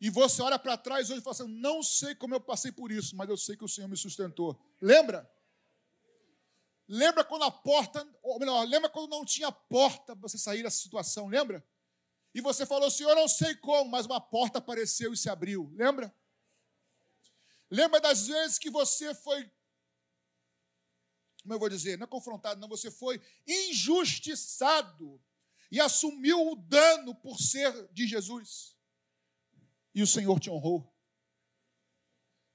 [0.00, 2.90] E você olha para trás hoje e fala assim: não sei como eu passei por
[2.90, 4.58] isso, mas eu sei que o Senhor me sustentou.
[4.80, 5.30] Lembra?
[6.88, 10.78] Lembra quando a porta, ou melhor, lembra quando não tinha porta para você sair dessa
[10.78, 11.28] situação?
[11.28, 11.62] Lembra?
[12.34, 15.70] E você falou, Senhor, não sei como, mas uma porta apareceu e se abriu.
[15.74, 16.14] Lembra?
[17.70, 19.50] Lembra das vezes que você foi,
[21.42, 25.22] como eu vou dizer, não é confrontado, não, você foi injustiçado
[25.70, 28.76] e assumiu o dano por ser de Jesus.
[29.94, 30.90] E o Senhor te honrou.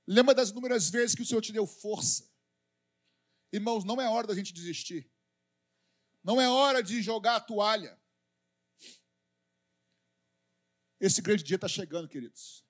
[0.07, 2.31] Lembra das inúmeras vezes que o Senhor te deu força.
[3.51, 5.11] Irmãos, não é hora da gente desistir.
[6.23, 7.99] Não é hora de jogar a toalha.
[10.99, 12.65] Esse grande dia está chegando, queridos.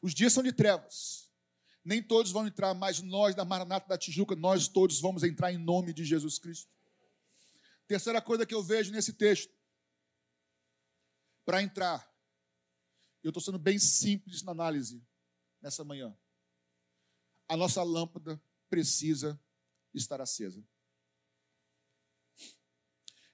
[0.00, 1.30] Os dias são de trevas.
[1.84, 5.58] Nem todos vão entrar, mas nós da Maranata da Tijuca, nós todos vamos entrar em
[5.58, 6.74] nome de Jesus Cristo.
[7.86, 9.52] Terceira coisa que eu vejo nesse texto.
[11.44, 12.08] Para entrar,
[13.22, 15.04] eu estou sendo bem simples na análise
[15.60, 16.16] nessa manhã.
[17.48, 19.40] A nossa lâmpada precisa
[19.92, 20.64] estar acesa.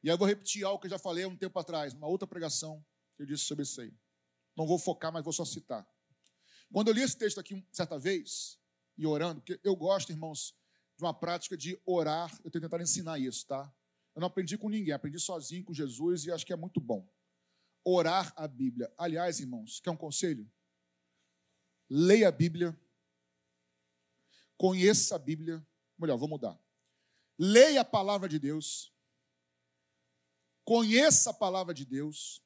[0.02, 2.26] E aí eu vou repetir algo que eu já falei um tempo atrás, numa outra
[2.26, 2.84] pregação
[3.18, 3.92] que eu disse sobre isso aí.
[4.56, 5.86] Não vou focar, mas vou só citar.
[6.72, 8.58] Quando eu li esse texto aqui certa vez,
[8.96, 10.54] e orando, porque eu gosto, irmãos,
[10.96, 13.72] de uma prática de orar, eu tenho tentado ensinar isso, tá?
[14.14, 17.08] Eu não aprendi com ninguém, aprendi sozinho com Jesus e acho que é muito bom.
[17.84, 18.92] Orar a Bíblia.
[18.96, 20.50] Aliás, irmãos, quer um conselho?
[21.88, 22.78] Leia a Bíblia,
[24.56, 25.64] conheça a Bíblia.
[25.98, 26.58] Melhor, vou mudar.
[27.38, 28.92] Leia a palavra de Deus,
[30.64, 32.42] conheça a palavra de Deus,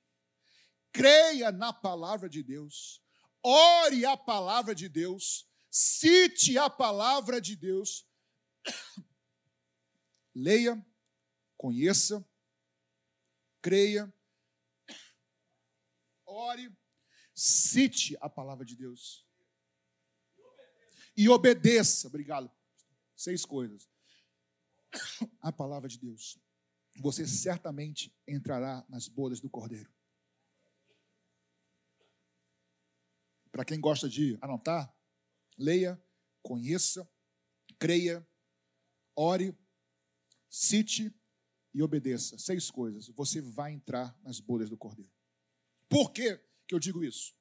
[0.92, 3.02] creia na palavra de Deus,
[3.42, 8.06] ore a palavra de Deus, cite a palavra de Deus,
[10.34, 10.84] leia,
[11.56, 12.24] conheça,
[13.60, 14.12] creia,
[16.26, 16.70] ore,
[17.34, 19.26] cite a palavra de Deus
[21.16, 22.08] e obedeça.
[22.08, 22.50] Obrigado.
[23.16, 23.88] Seis coisas.
[25.40, 26.38] A palavra de Deus
[27.00, 29.90] você certamente entrará nas bodas do Cordeiro.
[33.52, 34.92] Para quem gosta de anotar,
[35.58, 36.02] leia,
[36.42, 37.08] conheça,
[37.78, 38.26] creia,
[39.14, 39.54] ore,
[40.48, 41.14] cite
[41.74, 42.38] e obedeça.
[42.38, 43.08] Seis coisas.
[43.08, 45.12] Você vai entrar nas bodas do Cordeiro.
[45.88, 47.34] Por que, que eu digo isso?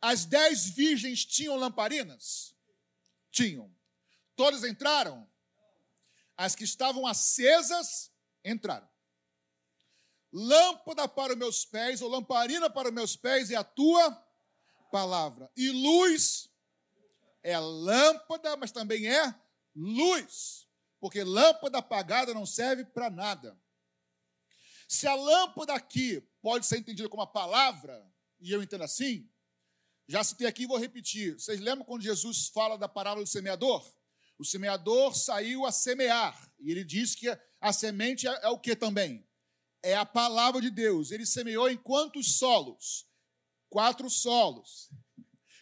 [0.00, 2.54] As dez virgens tinham lamparinas?
[3.30, 3.74] Tinham.
[4.36, 5.28] Todas entraram?
[6.36, 8.12] As que estavam acesas
[8.44, 8.88] entraram.
[10.38, 14.12] Lâmpada para os meus pés, ou lamparina para os meus pés, é a tua
[14.92, 15.50] palavra.
[15.56, 16.48] E luz
[17.42, 19.34] é lâmpada, mas também é
[19.74, 20.68] luz.
[21.00, 23.60] Porque lâmpada apagada não serve para nada.
[24.86, 28.08] Se a lâmpada aqui pode ser entendida como a palavra,
[28.40, 29.28] e eu entendo assim,
[30.06, 31.34] já citei aqui e vou repetir.
[31.34, 33.84] Vocês lembram quando Jesus fala da parábola do semeador?
[34.38, 36.48] O semeador saiu a semear.
[36.60, 37.26] E ele diz que
[37.60, 39.27] a semente é, é o que também?
[39.82, 41.10] É a palavra de Deus.
[41.10, 43.06] Ele semeou em quantos solos?
[43.68, 44.90] Quatro solos.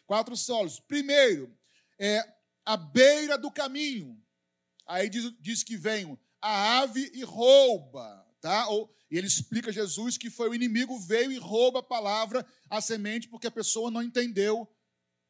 [0.07, 0.81] Quatro solos.
[0.81, 1.57] Primeiro,
[1.99, 2.23] é
[2.65, 4.21] a beira do caminho.
[4.87, 8.69] Aí diz, diz que vem a ave e rouba, tá?
[8.69, 12.81] Ou, e ele explica Jesus que foi o inimigo veio e rouba a palavra, a
[12.81, 14.69] semente, porque a pessoa não entendeu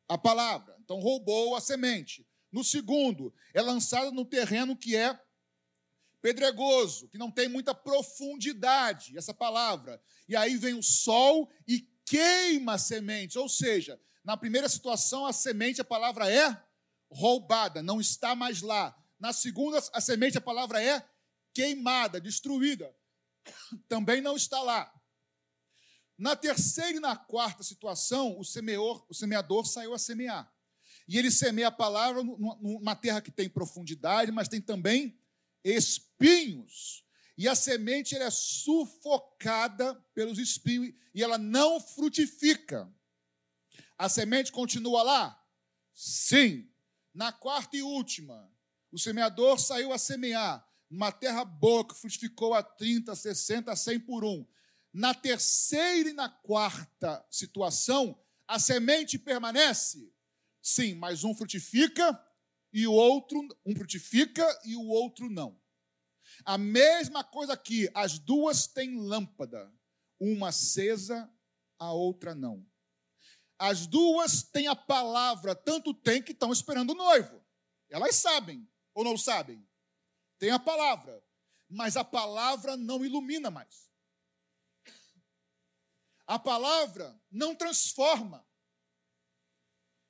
[0.08, 0.76] a palavra.
[0.80, 2.26] Então roubou a semente.
[2.52, 5.18] No segundo, é lançada no terreno que é
[6.20, 10.00] pedregoso, que não tem muita profundidade, essa palavra.
[10.28, 13.38] E aí vem o sol e queima a semente.
[13.38, 16.60] Ou seja, na primeira situação, a semente, a palavra é
[17.10, 18.96] roubada, não está mais lá.
[19.18, 21.04] Na segunda, a semente, a palavra é
[21.54, 22.94] queimada, destruída.
[23.88, 24.92] Também não está lá.
[26.18, 30.50] Na terceira e na quarta situação, o semeador, o semeador saiu a semear.
[31.06, 35.16] E ele semeia a palavra numa terra que tem profundidade, mas tem também
[35.74, 37.04] espinhos.
[37.36, 42.90] E a semente é sufocada pelos espinhos e ela não frutifica.
[43.98, 45.44] A semente continua lá?
[45.92, 46.70] Sim.
[47.12, 48.50] Na quarta e última,
[48.92, 54.24] o semeador saiu a semear numa terra boa que frutificou a 30, 60, 100 por
[54.24, 54.46] um.
[54.92, 60.12] Na terceira e na quarta situação, a semente permanece?
[60.62, 62.12] Sim, mas um frutifica
[62.76, 65.58] e o outro, um frutifica e o outro não.
[66.44, 69.72] A mesma coisa aqui, as duas têm lâmpada,
[70.20, 71.32] uma acesa,
[71.78, 72.70] a outra não.
[73.58, 77.42] As duas têm a palavra, tanto tem que estão esperando o noivo.
[77.88, 79.66] Elas sabem ou não sabem?
[80.38, 81.24] Tem a palavra,
[81.70, 83.90] mas a palavra não ilumina mais.
[86.26, 88.46] A palavra não transforma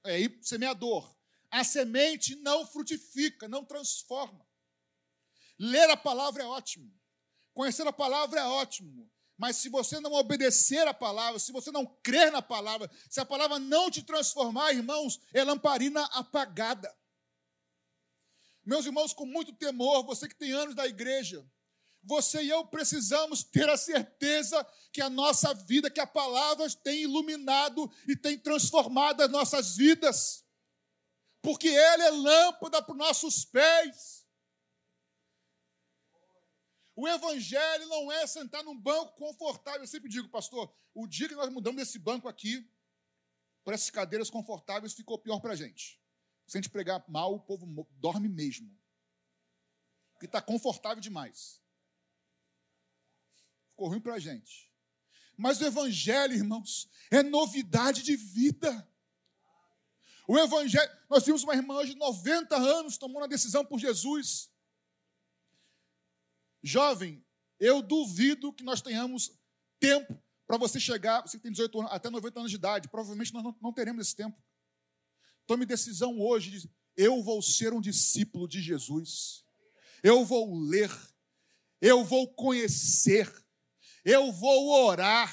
[0.03, 1.16] aí, semeador.
[1.57, 4.47] A semente não frutifica, não transforma.
[5.59, 6.95] Ler a palavra é ótimo.
[7.55, 9.11] Conhecer a palavra é ótimo.
[9.39, 13.25] Mas se você não obedecer a palavra, se você não crer na palavra, se a
[13.25, 16.95] palavra não te transformar, irmãos, é lamparina apagada.
[18.63, 21.43] Meus irmãos, com muito temor, você que tem anos da igreja,
[22.03, 27.05] você e eu precisamos ter a certeza que a nossa vida, que a palavra tem
[27.05, 30.46] iluminado e tem transformado as nossas vidas.
[31.47, 34.27] Porque ela é lâmpada para os nossos pés.
[36.97, 39.83] O evangelho não é sentar num banco confortável.
[39.83, 42.69] Eu sempre digo, pastor, o dia que nós mudamos desse banco aqui
[43.63, 46.03] para essas cadeiras confortáveis ficou pior para a gente.
[46.49, 48.77] Se a gente pregar mal, o povo dorme mesmo.
[50.15, 51.63] Porque está confortável demais.
[53.71, 54.69] Ficou ruim para a gente.
[55.37, 58.91] Mas o evangelho, irmãos, é novidade de vida.
[60.29, 64.51] O evangelho, nós tínhamos uma irmã de 90 anos tomando a decisão por Jesus.
[66.63, 67.25] Jovem,
[67.61, 69.39] eu duvido que nós tenhamos
[69.79, 72.89] tempo para você chegar, você tem 18 anos, até 90 anos de idade.
[72.89, 74.37] Provavelmente nós não, não teremos esse tempo.
[75.47, 79.45] Tome decisão hoje de, eu vou ser um discípulo de Jesus.
[80.03, 80.91] Eu vou ler,
[81.81, 83.33] eu vou conhecer,
[84.05, 85.33] eu vou orar,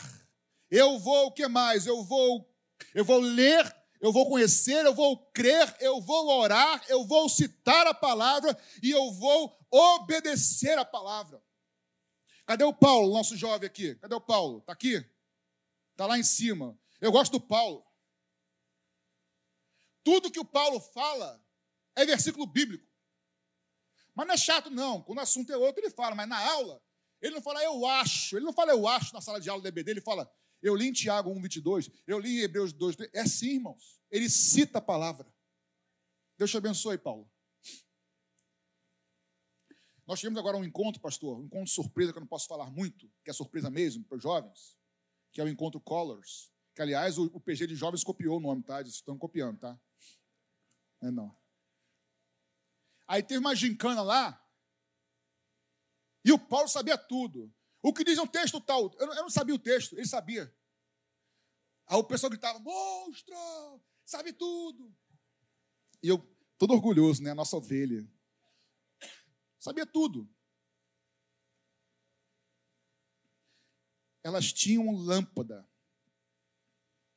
[0.70, 1.86] eu vou o que mais?
[1.86, 2.50] Eu vou
[2.94, 7.88] eu vou ler, eu vou conhecer, eu vou crer, eu vou orar, eu vou citar
[7.88, 11.42] a palavra e eu vou obedecer a palavra.
[12.46, 13.96] Cadê o Paulo, nosso jovem aqui?
[13.96, 14.58] Cadê o Paulo?
[14.58, 15.10] Está aqui?
[15.92, 16.78] Está lá em cima.
[17.00, 17.82] Eu gosto do Paulo.
[20.04, 21.42] Tudo que o Paulo fala
[21.96, 22.86] é versículo bíblico.
[24.14, 25.02] Mas não é chato, não.
[25.02, 26.14] Quando o assunto é outro, ele fala.
[26.14, 26.84] Mas na aula,
[27.22, 28.36] ele não fala eu acho.
[28.36, 29.92] Ele não fala eu acho na sala de aula do EBD.
[29.92, 30.30] Ele fala
[30.64, 31.92] eu li em Tiago 1, 22.
[32.08, 32.96] Eu li em Hebreus 2.
[33.14, 34.02] É assim, irmãos.
[34.10, 35.32] Ele cita a palavra.
[36.38, 37.30] Deus te abençoe, Paulo.
[40.08, 43.10] Nós tivemos agora um encontro, pastor, um encontro surpresa que eu não posso falar muito,
[43.24, 44.78] que é surpresa mesmo para os jovens,
[45.32, 48.64] que é o encontro Colors, que aliás o, o PG de jovens copiou o nome,
[48.64, 48.82] tá?
[48.82, 49.80] Eles estão copiando, tá?
[51.02, 51.38] Não é não.
[53.08, 54.44] Aí teve uma gincana lá,
[56.26, 57.54] e o Paulo sabia tudo.
[57.86, 60.56] O que diz um texto tal, eu não, eu não sabia o texto, ele sabia.
[61.86, 63.36] Aí o pessoal gritava, monstro,
[64.06, 64.96] sabe tudo.
[66.02, 66.18] E eu,
[66.58, 67.32] todo orgulhoso, né?
[67.32, 68.10] A nossa ovelha.
[69.60, 70.34] Sabia tudo.
[74.24, 75.70] Elas tinham lâmpada,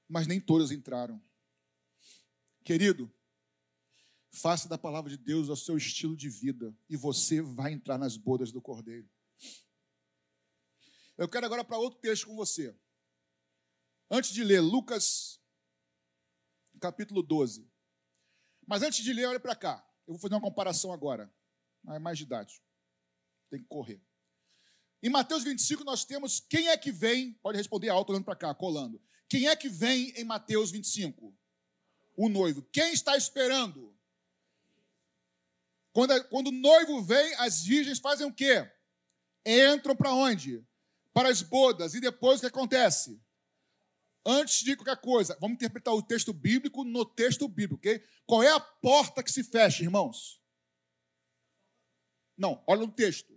[0.08, 1.22] mas nem todas entraram.
[2.64, 3.08] Querido,
[4.32, 8.16] faça da palavra de Deus o seu estilo de vida e você vai entrar nas
[8.16, 9.08] bodas do Cordeiro.
[11.16, 12.76] Eu quero agora para outro texto com você.
[14.10, 15.40] Antes de ler Lucas,
[16.80, 17.70] capítulo 12.
[18.66, 19.88] Mas antes de ler, olha para cá.
[20.06, 21.32] Eu vou fazer uma comparação agora
[21.94, 22.60] é mais de idade.
[23.50, 24.02] Tem que correr.
[25.02, 28.54] Em Mateus 25, nós temos quem é que vem, pode responder alto olhando para cá,
[28.54, 29.00] colando.
[29.28, 31.36] Quem é que vem em Mateus 25?
[32.16, 32.62] O noivo.
[32.72, 33.94] Quem está esperando?
[35.92, 38.70] Quando, quando o noivo vem, as virgens fazem o quê?
[39.44, 40.65] Entram para onde?
[41.16, 41.94] Para as bodas.
[41.94, 43.18] E depois o que acontece?
[44.22, 48.04] Antes de qualquer coisa, vamos interpretar o texto bíblico no texto bíblico, ok?
[48.26, 50.38] Qual é a porta que se fecha, irmãos?
[52.36, 53.34] Não, olha o texto.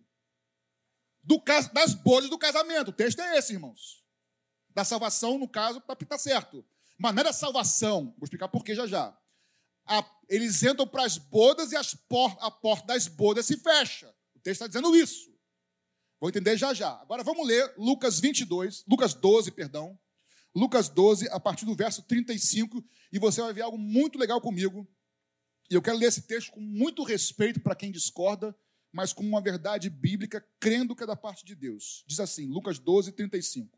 [1.23, 2.89] Do, das bodas do casamento.
[2.89, 4.03] O texto é esse, irmãos.
[4.71, 6.65] Da salvação, no caso, para estar certo.
[6.97, 8.13] Mas não é da salvação.
[8.17, 9.17] Vou explicar por que já já.
[9.85, 14.13] A, eles entram para as bodas e as por, a porta das bodas se fecha.
[14.35, 15.28] O texto está dizendo isso.
[16.19, 16.91] Vou entender já já.
[17.01, 19.97] Agora vamos ler Lucas 22, Lucas 12, perdão.
[20.53, 24.87] Lucas 12, a partir do verso 35, e você vai ver algo muito legal comigo.
[25.69, 28.55] E eu quero ler esse texto com muito respeito para quem discorda
[28.91, 32.03] mas com uma verdade bíblica, crendo que é da parte de Deus.
[32.07, 33.77] Diz assim, Lucas 12, 35.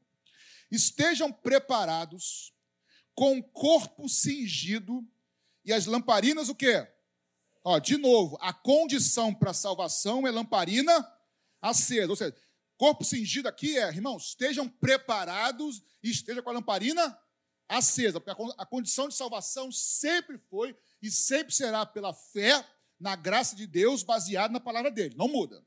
[0.69, 2.53] Estejam preparados
[3.13, 5.05] com o corpo cingido
[5.65, 6.87] e as lamparinas o quê?
[7.63, 11.05] Ó, de novo, a condição para salvação é lamparina
[11.61, 12.09] acesa.
[12.09, 12.35] Ou seja,
[12.77, 17.17] corpo cingido aqui é, irmãos, estejam preparados e esteja com a lamparina
[17.67, 22.67] acesa, porque a condição de salvação sempre foi e sempre será pela fé
[22.99, 25.15] na graça de Deus, baseado na palavra dele.
[25.15, 25.65] Não muda.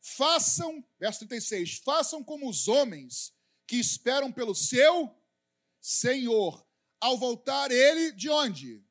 [0.00, 3.32] Façam, verso 36, façam como os homens
[3.66, 5.16] que esperam pelo seu
[5.80, 6.66] Senhor,
[7.00, 8.84] ao voltar ele de onde?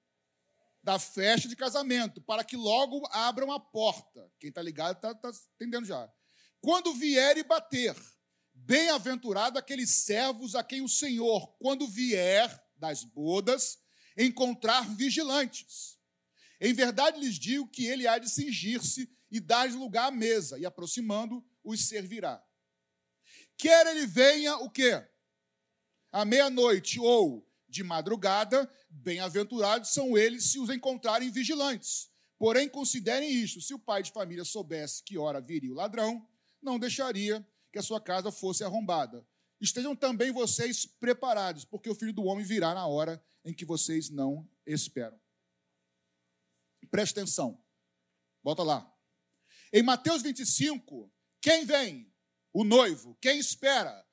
[0.84, 4.32] Da festa de casamento, para que logo abram a porta.
[4.40, 6.12] Quem está ligado está tá entendendo já.
[6.60, 7.96] Quando vier e bater,
[8.54, 13.80] bem-aventurado aqueles servos a quem o Senhor, quando vier das bodas,
[14.18, 16.00] encontrar vigilantes.
[16.60, 20.66] Em verdade lhes digo que ele há de cingir-se e dar lugar à mesa, e
[20.66, 22.44] aproximando, os servirá.
[23.58, 25.08] quer ele venha o quê?
[26.12, 32.12] À meia-noite ou de madrugada, bem-aventurados são eles se os encontrarem vigilantes.
[32.38, 36.28] Porém, considerem isto: se o pai de família soubesse que hora viria o ladrão,
[36.62, 39.26] não deixaria que a sua casa fosse arrombada.
[39.60, 44.10] Estejam também vocês preparados, porque o filho do homem virá na hora em que vocês
[44.10, 45.20] não esperam.
[46.90, 47.64] Preste atenção.
[48.44, 48.92] Volta lá.
[49.72, 51.10] Em Mateus 25,
[51.40, 52.12] quem vem?
[52.52, 53.16] O noivo.
[53.22, 54.06] Quem espera?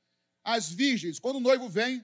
[0.48, 1.18] As virgens.
[1.18, 2.02] Quando o noivo vem,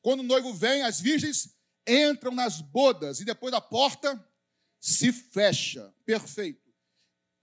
[0.00, 1.52] quando o noivo vem, as virgens
[1.84, 4.24] entram nas bodas e depois a porta
[4.78, 5.92] se fecha.
[6.04, 6.72] Perfeito.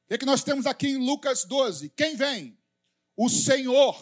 [0.09, 1.89] O que nós temos aqui em Lucas 12?
[1.89, 2.57] Quem vem?
[3.15, 3.99] O Senhor.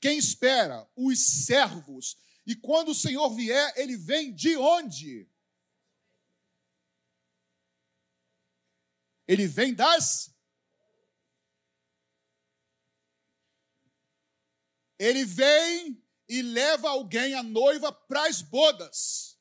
[0.00, 0.88] Quem espera?
[0.94, 2.16] Os servos.
[2.46, 5.28] E quando o Senhor vier, ele vem de onde?
[9.26, 10.33] Ele vem das.
[14.98, 19.38] Ele vem e leva alguém, a noiva, para as bodas.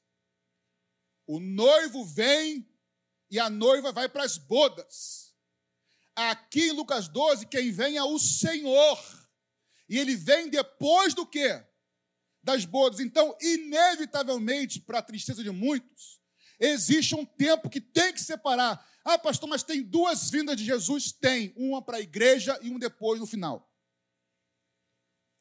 [1.26, 2.70] O noivo vem
[3.30, 5.34] e a noiva vai para as bodas.
[6.16, 9.00] Aqui em Lucas 12, quem vem é o Senhor.
[9.90, 11.64] E ele vem depois do quê?
[12.44, 13.00] Das bodas.
[13.00, 16.22] Então, inevitavelmente, para a tristeza de muitos,
[16.60, 18.86] existe um tempo que tem que separar.
[19.04, 21.12] Ah, pastor, mas tem duas vindas de Jesus?
[21.12, 21.54] Tem.
[21.56, 23.73] Uma para a igreja e um depois no final.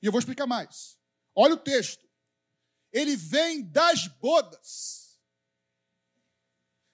[0.02, 0.98] E eu vou explicar mais.
[1.34, 2.04] Olha o texto.
[2.92, 5.18] Ele vem das bodas.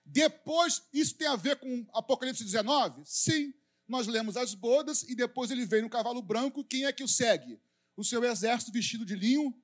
[0.04, 3.02] Depois, isso tem a ver com Apocalipse 19?
[3.04, 3.52] Sim
[3.88, 6.62] nós lemos as bodas e depois ele vem no cavalo branco.
[6.62, 7.58] Quem é que o segue?
[7.96, 9.56] O seu exército vestido de linho.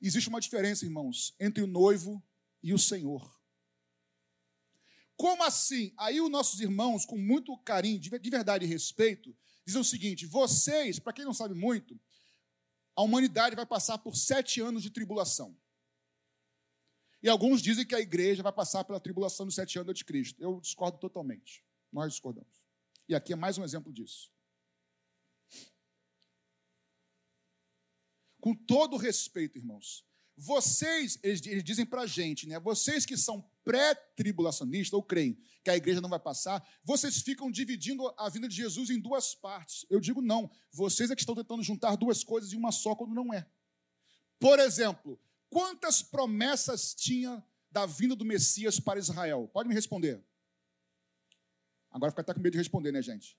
[0.00, 2.22] Existe uma diferença, irmãos, entre o noivo
[2.62, 3.30] e o Senhor.
[5.16, 5.92] Como assim?
[5.98, 9.36] Aí os nossos irmãos, com muito carinho, de verdade e respeito,
[9.66, 12.00] dizem o seguinte: vocês, para quem não sabe muito,
[12.94, 15.56] a humanidade vai passar por sete anos de tribulação.
[17.22, 20.40] E alguns dizem que a igreja vai passar pela tribulação dos sete anos de Cristo.
[20.40, 21.64] Eu discordo totalmente.
[21.92, 22.64] Nós discordamos.
[23.08, 24.30] E aqui é mais um exemplo disso.
[28.40, 30.06] Com todo respeito, irmãos,
[30.36, 32.60] vocês, eles, dizem para a gente, né?
[32.60, 38.06] Vocês que são pré-tribulacionistas ou creem que a igreja não vai passar, vocês ficam dividindo
[38.16, 39.84] a vinda de Jesus em duas partes.
[39.90, 40.48] Eu digo não.
[40.72, 43.44] Vocês é que estão tentando juntar duas coisas em uma só quando não é.
[44.38, 49.50] Por exemplo, quantas promessas tinha da vinda do Messias para Israel?
[49.52, 50.24] Pode me responder.
[51.90, 53.36] Agora fica até com medo de responder, né, gente?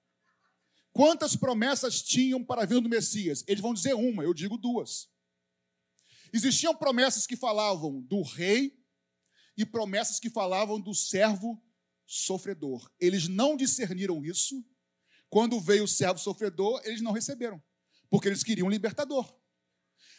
[0.91, 3.45] Quantas promessas tinham para a vinda do Messias?
[3.47, 5.07] Eles vão dizer uma, eu digo duas.
[6.33, 8.76] Existiam promessas que falavam do rei
[9.57, 11.61] e promessas que falavam do servo
[12.05, 12.89] sofredor.
[12.99, 14.63] Eles não discerniram isso.
[15.29, 17.61] Quando veio o servo sofredor, eles não receberam,
[18.09, 19.35] porque eles queriam um libertador.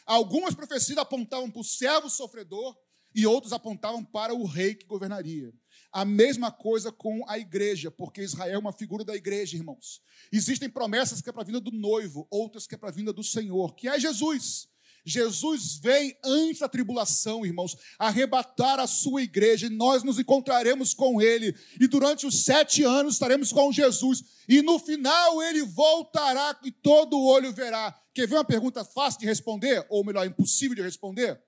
[0.05, 2.77] Algumas profecias apontavam para o servo sofredor
[3.13, 5.51] e outros apontavam para o rei que governaria.
[5.91, 10.01] A mesma coisa com a igreja, porque Israel é uma figura da igreja, irmãos.
[10.31, 13.11] Existem promessas que é para a vinda do noivo, outras que é para a vinda
[13.11, 14.67] do Senhor, que é Jesus.
[15.05, 21.21] Jesus vem antes da tribulação, irmãos, arrebatar a sua igreja, e nós nos encontraremos com
[21.21, 26.71] ele, e durante os sete anos estaremos com Jesus, e no final ele voltará e
[26.71, 27.97] todo olho verá.
[28.13, 31.41] Quer ver uma pergunta fácil de responder, ou melhor, impossível de responder?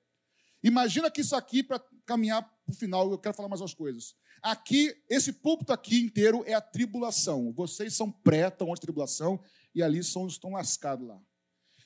[0.64, 4.16] Imagina que isso aqui, para caminhar para o final, eu quero falar mais umas coisas.
[4.42, 7.52] Aqui, esse púlpito aqui inteiro é a tribulação.
[7.54, 9.40] Vocês são pré, estão onde tribulação,
[9.74, 11.20] e ali são, estão lascados lá.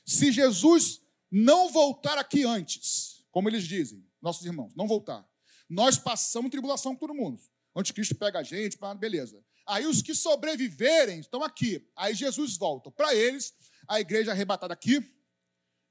[0.05, 1.01] Se Jesus
[1.37, 5.27] não voltar aqui antes, como eles dizem, nossos irmãos, não voltar,
[5.69, 7.41] nós passamos tribulação com todo mundo.
[7.75, 9.43] Antes Cristo pega a gente, beleza.
[9.67, 11.85] Aí os que sobreviverem estão aqui.
[11.95, 12.89] Aí Jesus volta.
[12.89, 13.53] Para eles,
[13.85, 15.03] a igreja arrebatada aqui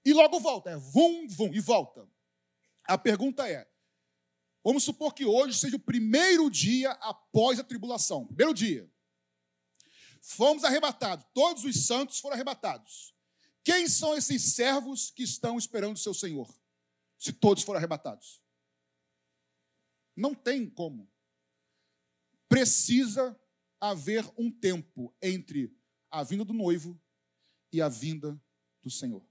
[0.03, 0.71] e logo volta.
[0.71, 2.09] É vum, vum, e volta.
[2.85, 3.69] A pergunta é:
[4.63, 8.27] Vamos supor que hoje seja o primeiro dia após a tribulação.
[8.27, 8.91] Primeiro dia.
[10.23, 11.27] Fomos arrebatados.
[11.35, 13.14] Todos os santos foram arrebatados.
[13.65, 16.55] Quem são esses servos que estão esperando o seu Senhor?
[17.19, 18.43] Se todos foram arrebatados.
[20.15, 21.11] Não tem como.
[22.47, 23.39] Precisa
[23.81, 25.75] haver um tempo entre
[26.11, 27.01] a vinda do noivo
[27.73, 28.41] e a vinda
[28.83, 29.27] do Senhor.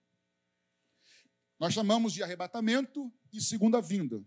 [1.59, 4.23] Nós chamamos de arrebatamento e segunda vinda.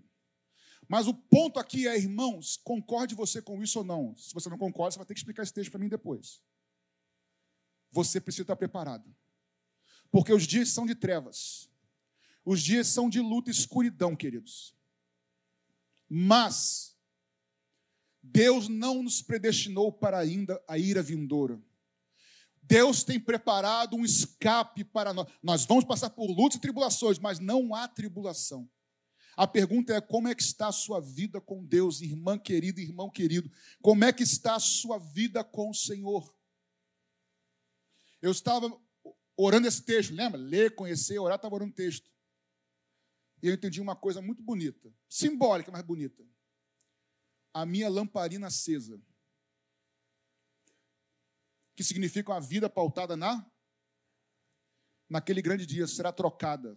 [0.88, 4.16] Mas o ponto aqui é, irmãos, concorde você com isso ou não.
[4.16, 6.40] Se você não concorda, você vai ter que explicar esse texto para mim depois.
[7.90, 9.14] Você precisa estar preparado.
[10.16, 11.68] Porque os dias são de trevas.
[12.42, 14.74] Os dias são de luta e escuridão, queridos.
[16.08, 16.96] Mas
[18.22, 21.62] Deus não nos predestinou para ainda a ira vindoura.
[22.62, 25.30] Deus tem preparado um escape para nós.
[25.42, 28.66] Nós vamos passar por lutas e tribulações, mas não há tribulação.
[29.36, 33.10] A pergunta é como é que está a sua vida com Deus, irmã querida, irmão
[33.10, 33.52] querido?
[33.82, 36.34] Como é que está a sua vida com o Senhor?
[38.22, 38.74] Eu estava
[39.36, 40.40] orando esse texto, lembra?
[40.40, 42.10] Ler, conhecer, orar, estava orando o texto.
[43.42, 46.24] E eu entendi uma coisa muito bonita, simbólica, mas bonita.
[47.52, 49.00] A minha lamparina acesa
[51.74, 53.44] que significam a vida pautada na
[55.08, 56.76] naquele grande dia será trocada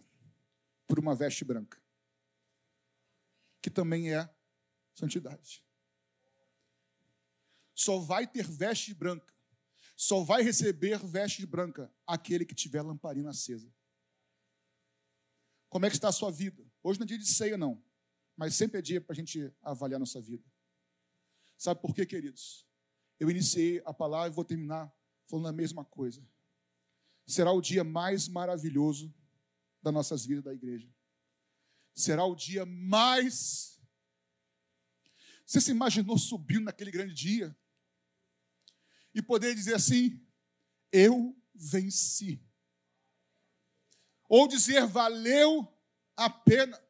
[0.86, 1.82] por uma veste branca,
[3.60, 4.32] que também é
[4.94, 5.64] santidade.
[7.74, 9.34] Só vai ter veste branca,
[10.00, 13.70] só vai receber veste branca aquele que tiver lamparina acesa.
[15.68, 16.64] Como é que está a sua vida?
[16.82, 17.84] Hoje não é dia de ceia, não,
[18.34, 20.42] mas sempre é dia para a gente avaliar nossa vida.
[21.58, 22.66] Sabe por quê, queridos?
[23.18, 24.90] Eu iniciei a palavra e vou terminar
[25.26, 26.26] falando a mesma coisa.
[27.26, 29.14] Será o dia mais maravilhoso
[29.82, 30.90] das nossas vidas da igreja.
[31.94, 33.78] Será o dia mais.
[35.44, 37.54] Você se imaginou subindo naquele grande dia
[39.14, 40.20] e poder dizer assim:
[40.92, 42.42] Eu venci.
[44.28, 45.66] Ou dizer: Valeu
[46.16, 46.80] a pena.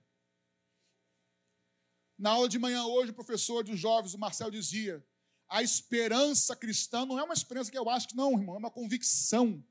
[2.18, 5.04] Na aula de manhã hoje, o professor dos jovens, o Marcel, dizia:
[5.50, 8.70] a esperança cristã não é uma esperança que eu acho que não, irmão, é uma
[8.70, 9.64] convicção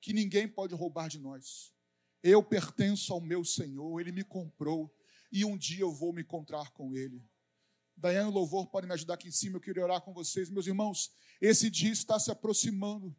[0.00, 1.74] que ninguém pode roubar de nós.
[2.22, 4.90] Eu pertenço ao meu Senhor, Ele me comprou
[5.30, 7.22] e um dia eu vou me encontrar com Ele.
[7.98, 10.48] Daiane louvor podem me ajudar aqui em cima, eu queria orar com vocês.
[10.48, 13.14] Meus irmãos, esse dia está se aproximando.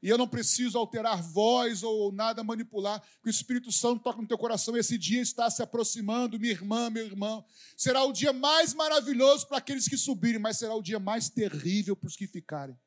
[0.00, 4.28] E eu não preciso alterar voz ou nada manipular, que o Espírito Santo toca no
[4.28, 4.76] teu coração.
[4.76, 7.44] Esse dia está se aproximando, minha irmã, meu irmão.
[7.76, 11.96] Será o dia mais maravilhoso para aqueles que subirem, mas será o dia mais terrível
[11.96, 12.78] para os que ficarem.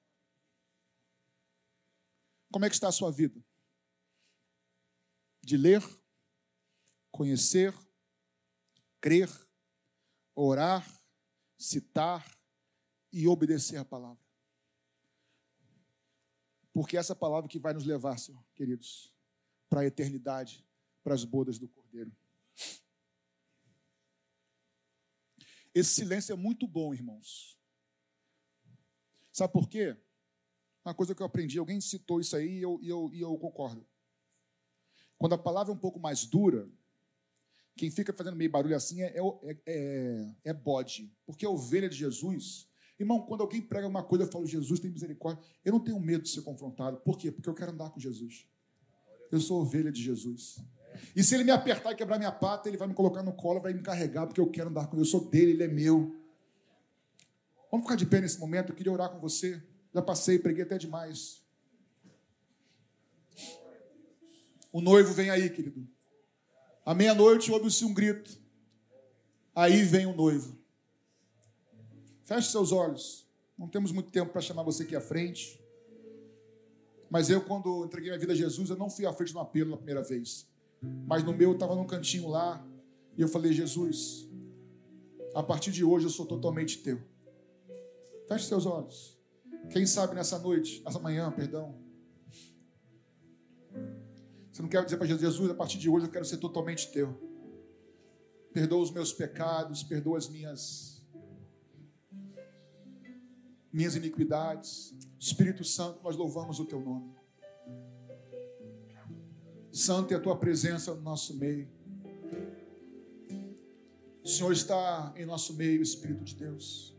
[2.50, 3.44] Como é que está a sua vida?
[5.44, 5.84] De ler,
[7.12, 7.74] conhecer,
[9.02, 9.30] crer,
[10.36, 10.86] orar,
[11.58, 12.26] citar
[13.12, 14.24] e obedecer a palavra.
[16.74, 19.14] Porque essa palavra que vai nos levar, Senhor, queridos,
[19.70, 20.66] para a eternidade,
[21.04, 22.16] para as bodas do Cordeiro.
[25.74, 27.58] Esse silêncio é muito bom, irmãos.
[29.32, 29.98] Sabe por quê?
[30.84, 33.38] Uma coisa que eu aprendi, alguém citou isso aí e eu, e eu, e eu
[33.38, 33.88] concordo.
[35.18, 36.70] Quando a palavra é um pouco mais dura,
[37.82, 41.12] quem fica fazendo meio barulho assim é, é, é, é bode.
[41.26, 42.70] Porque a ovelha de Jesus,
[43.00, 45.44] Irmão, quando alguém prega uma coisa, eu falo, Jesus tem misericórdia.
[45.66, 46.98] Eu não tenho medo de ser confrontado.
[46.98, 47.32] Por quê?
[47.32, 48.48] Porque eu quero andar com Jesus.
[49.32, 50.64] Eu sou ovelha de Jesus.
[51.16, 53.60] E se ele me apertar e quebrar minha pata, ele vai me colocar no colo,
[53.60, 55.02] vai me carregar, porque eu quero andar com ele.
[55.02, 56.16] Eu sou dele, ele é meu.
[57.72, 58.70] Vamos ficar de pé nesse momento.
[58.70, 59.60] Eu queria orar com você.
[59.92, 61.44] Já passei, preguei até demais.
[64.72, 65.90] O noivo vem aí, querido.
[66.86, 68.40] À meia-noite ouve-se um grito.
[69.56, 70.58] Aí vem o noivo.
[72.24, 73.28] Feche seus olhos.
[73.58, 75.62] Não temos muito tempo para chamar você aqui à frente.
[77.10, 79.42] Mas eu, quando entreguei minha vida a Jesus, eu não fui à frente de um
[79.42, 80.48] apelo na primeira vez.
[81.06, 82.66] Mas no meu, eu estava num cantinho lá.
[83.18, 84.28] E eu falei, Jesus,
[85.36, 87.00] a partir de hoje eu sou totalmente teu.
[88.28, 89.20] Feche seus olhos.
[89.70, 91.76] Quem sabe nessa noite, nessa manhã, perdão.
[94.62, 96.92] Você não quer dizer para Jesus, Jesus, a partir de hoje eu quero ser totalmente
[96.92, 97.20] teu.
[98.54, 101.02] Perdoa os meus pecados, perdoa as minhas
[103.74, 104.94] minhas iniquidades.
[105.20, 107.12] Espírito Santo, nós louvamos o teu nome.
[109.72, 111.68] Santo é a tua presença no nosso meio.
[114.24, 116.96] O Senhor está em nosso meio, Espírito de Deus.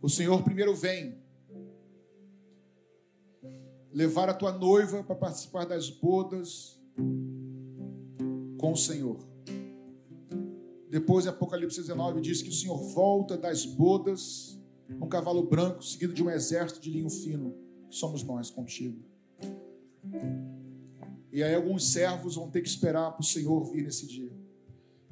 [0.00, 1.21] O Senhor primeiro vem
[3.92, 6.80] levar a tua noiva para participar das bodas
[8.58, 9.18] com o Senhor.
[10.88, 14.58] Depois, Apocalipse 19, diz que o Senhor volta das bodas
[15.00, 17.54] um cavalo branco, seguido de um exército de linho fino.
[17.88, 19.02] Somos nós contigo.
[21.32, 24.32] E aí, alguns servos vão ter que esperar para o Senhor vir nesse dia.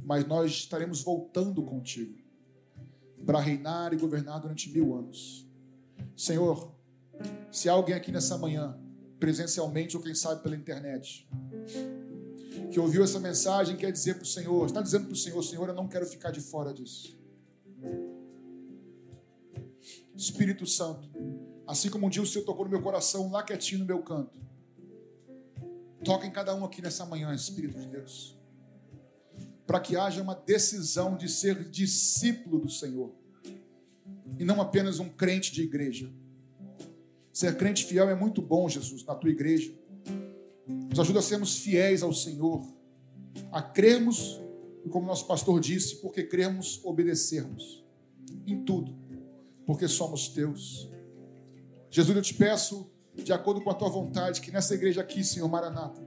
[0.03, 2.18] Mas nós estaremos voltando contigo
[3.24, 5.47] para reinar e governar durante mil anos.
[6.16, 6.74] Senhor,
[7.51, 8.79] se há alguém aqui nessa manhã,
[9.19, 11.29] presencialmente ou quem sabe pela internet,
[12.71, 15.69] que ouviu essa mensagem quer dizer para o Senhor, está dizendo para o Senhor, Senhor,
[15.69, 17.19] eu não quero ficar de fora disso.
[20.17, 21.09] Espírito Santo,
[21.67, 24.39] assim como um dia o Senhor tocou no meu coração, lá quietinho no meu canto,
[26.05, 28.39] toca em cada um aqui nessa manhã, Espírito de Deus,
[29.67, 33.15] para que haja uma decisão de ser discípulo do Senhor.
[34.39, 36.11] e não apenas um crente de igreja.
[37.33, 39.72] Ser crente fiel é muito bom, Jesus, na tua igreja.
[40.89, 42.64] Nos ajuda a sermos fiéis ao Senhor,
[43.53, 44.41] a crermos,
[44.85, 47.85] e como nosso pastor disse, porque cremos, obedecermos
[48.47, 48.95] em tudo,
[49.66, 50.91] porque somos teus.
[51.91, 55.49] Jesus, eu te peço, de acordo com a tua vontade, que nessa igreja aqui, Senhor
[55.49, 56.01] Maranata,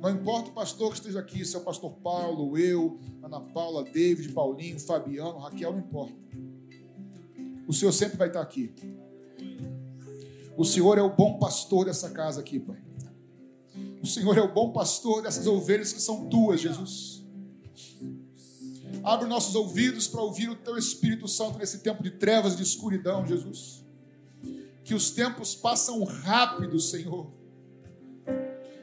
[0.00, 3.82] não importa o pastor que esteja aqui, se é o pastor Paulo, eu, Ana Paula,
[3.82, 6.14] David, Paulinho, Fabiano, Raquel, não importa.
[7.66, 8.72] O Senhor sempre vai estar aqui.
[10.56, 12.76] O Senhor é o bom pastor dessa casa aqui, Pai.
[14.02, 17.22] O Senhor é o bom pastor dessas ovelhas que são tuas, Jesus.
[19.02, 22.62] Abre nossos ouvidos para ouvir o Teu Espírito Santo nesse tempo de trevas e de
[22.62, 23.84] escuridão, Jesus.
[24.84, 27.30] Que os tempos passam rápido, Senhor.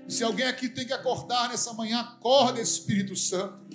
[0.08, 3.66] Se alguém aqui tem que acordar nessa manhã, acorda, Espírito Santo.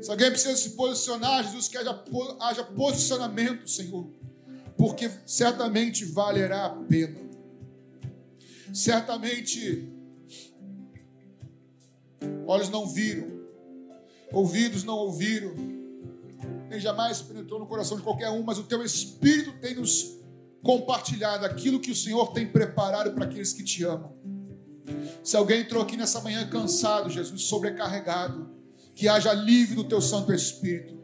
[0.00, 2.02] Se alguém precisa se posicionar, Jesus, que haja,
[2.40, 4.08] haja posicionamento, Senhor.
[4.82, 7.16] Porque certamente valerá a pena.
[8.74, 9.88] Certamente
[12.44, 13.28] olhos não viram,
[14.32, 15.54] ouvidos não ouviram,
[16.68, 20.18] nem jamais penetrou no coração de qualquer um, mas o teu Espírito tem nos
[20.64, 24.12] compartilhado aquilo que o Senhor tem preparado para aqueles que te amam.
[25.22, 28.50] Se alguém entrou aqui nessa manhã cansado, Jesus, sobrecarregado,
[28.96, 31.01] que haja alívio do teu Santo Espírito.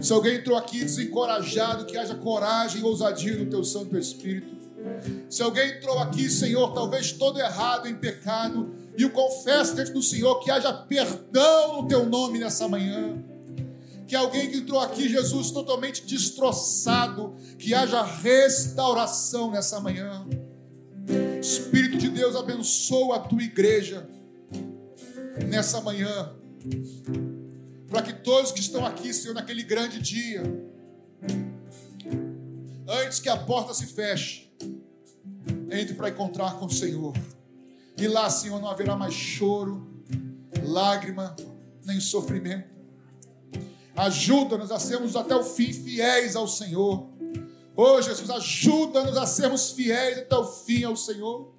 [0.00, 4.56] Se alguém entrou aqui desencorajado, que haja coragem e ousadia do teu Santo Espírito.
[5.28, 10.02] Se alguém entrou aqui, Senhor, talvez todo errado em pecado, e o confesso diante do
[10.02, 13.22] Senhor, que haja perdão no teu nome nessa manhã.
[14.06, 20.26] Que alguém que entrou aqui, Jesus, totalmente destroçado, que haja restauração nessa manhã.
[21.40, 24.08] Espírito de Deus, abençoa a tua igreja
[25.46, 26.32] nessa manhã.
[27.88, 30.42] Para que todos que estão aqui, Senhor, naquele grande dia,
[32.86, 34.50] antes que a porta se feche,
[35.70, 37.14] entre para encontrar com o Senhor.
[37.96, 39.86] E lá, Senhor, não haverá mais choro,
[40.62, 41.34] lágrima,
[41.84, 42.68] nem sofrimento.
[43.96, 47.08] Ajuda-nos a sermos até o fim fiéis ao Senhor.
[47.74, 51.52] Oh, Jesus, ajuda-nos a sermos fiéis até o fim ao Senhor.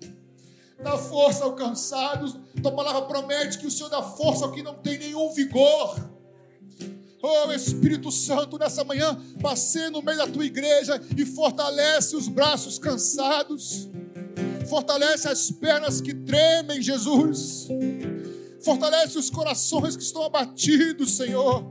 [0.82, 2.39] Dá força ao cansado.
[2.61, 6.18] Tua palavra promete que o Senhor dá força ao que não tem nenhum vigor.
[7.22, 12.80] Oh Espírito Santo, nessa manhã, passe no meio da tua igreja e fortalece os braços
[12.80, 13.89] cansados
[14.70, 17.67] Fortalece as pernas que tremem, Jesus.
[18.61, 21.65] Fortalece os corações que estão abatidos, Senhor.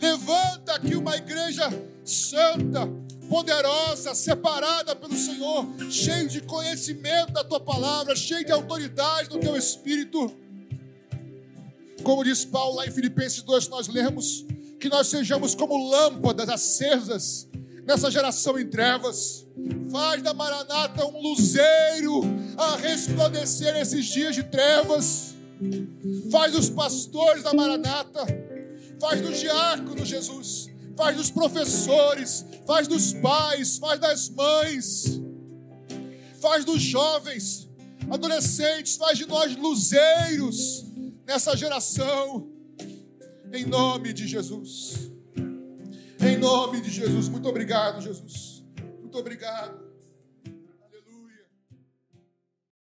[0.00, 1.62] Levanta aqui uma igreja
[2.04, 2.88] santa,
[3.28, 9.56] poderosa, separada pelo Senhor, cheio de conhecimento da tua palavra, cheio de autoridade do teu
[9.56, 10.34] espírito.
[12.02, 14.44] Como diz Paulo lá em Filipenses 2, nós lemos
[14.84, 17.48] que nós sejamos como lâmpadas acesas
[17.86, 19.46] nessa geração em trevas.
[19.90, 22.20] Faz da Maranata um luzeiro
[22.54, 25.34] a resplandecer esses dias de trevas.
[26.30, 28.26] Faz dos pastores da Maranata,
[29.00, 35.18] faz dos diáconos, Jesus, faz dos professores, faz dos pais, faz das mães,
[36.42, 37.70] faz dos jovens,
[38.10, 40.84] adolescentes, faz de nós luzeiros
[41.26, 42.53] nessa geração,
[43.56, 45.10] em nome de Jesus.
[46.20, 47.28] Em nome de Jesus.
[47.28, 48.64] Muito obrigado, Jesus.
[49.00, 49.83] Muito obrigado.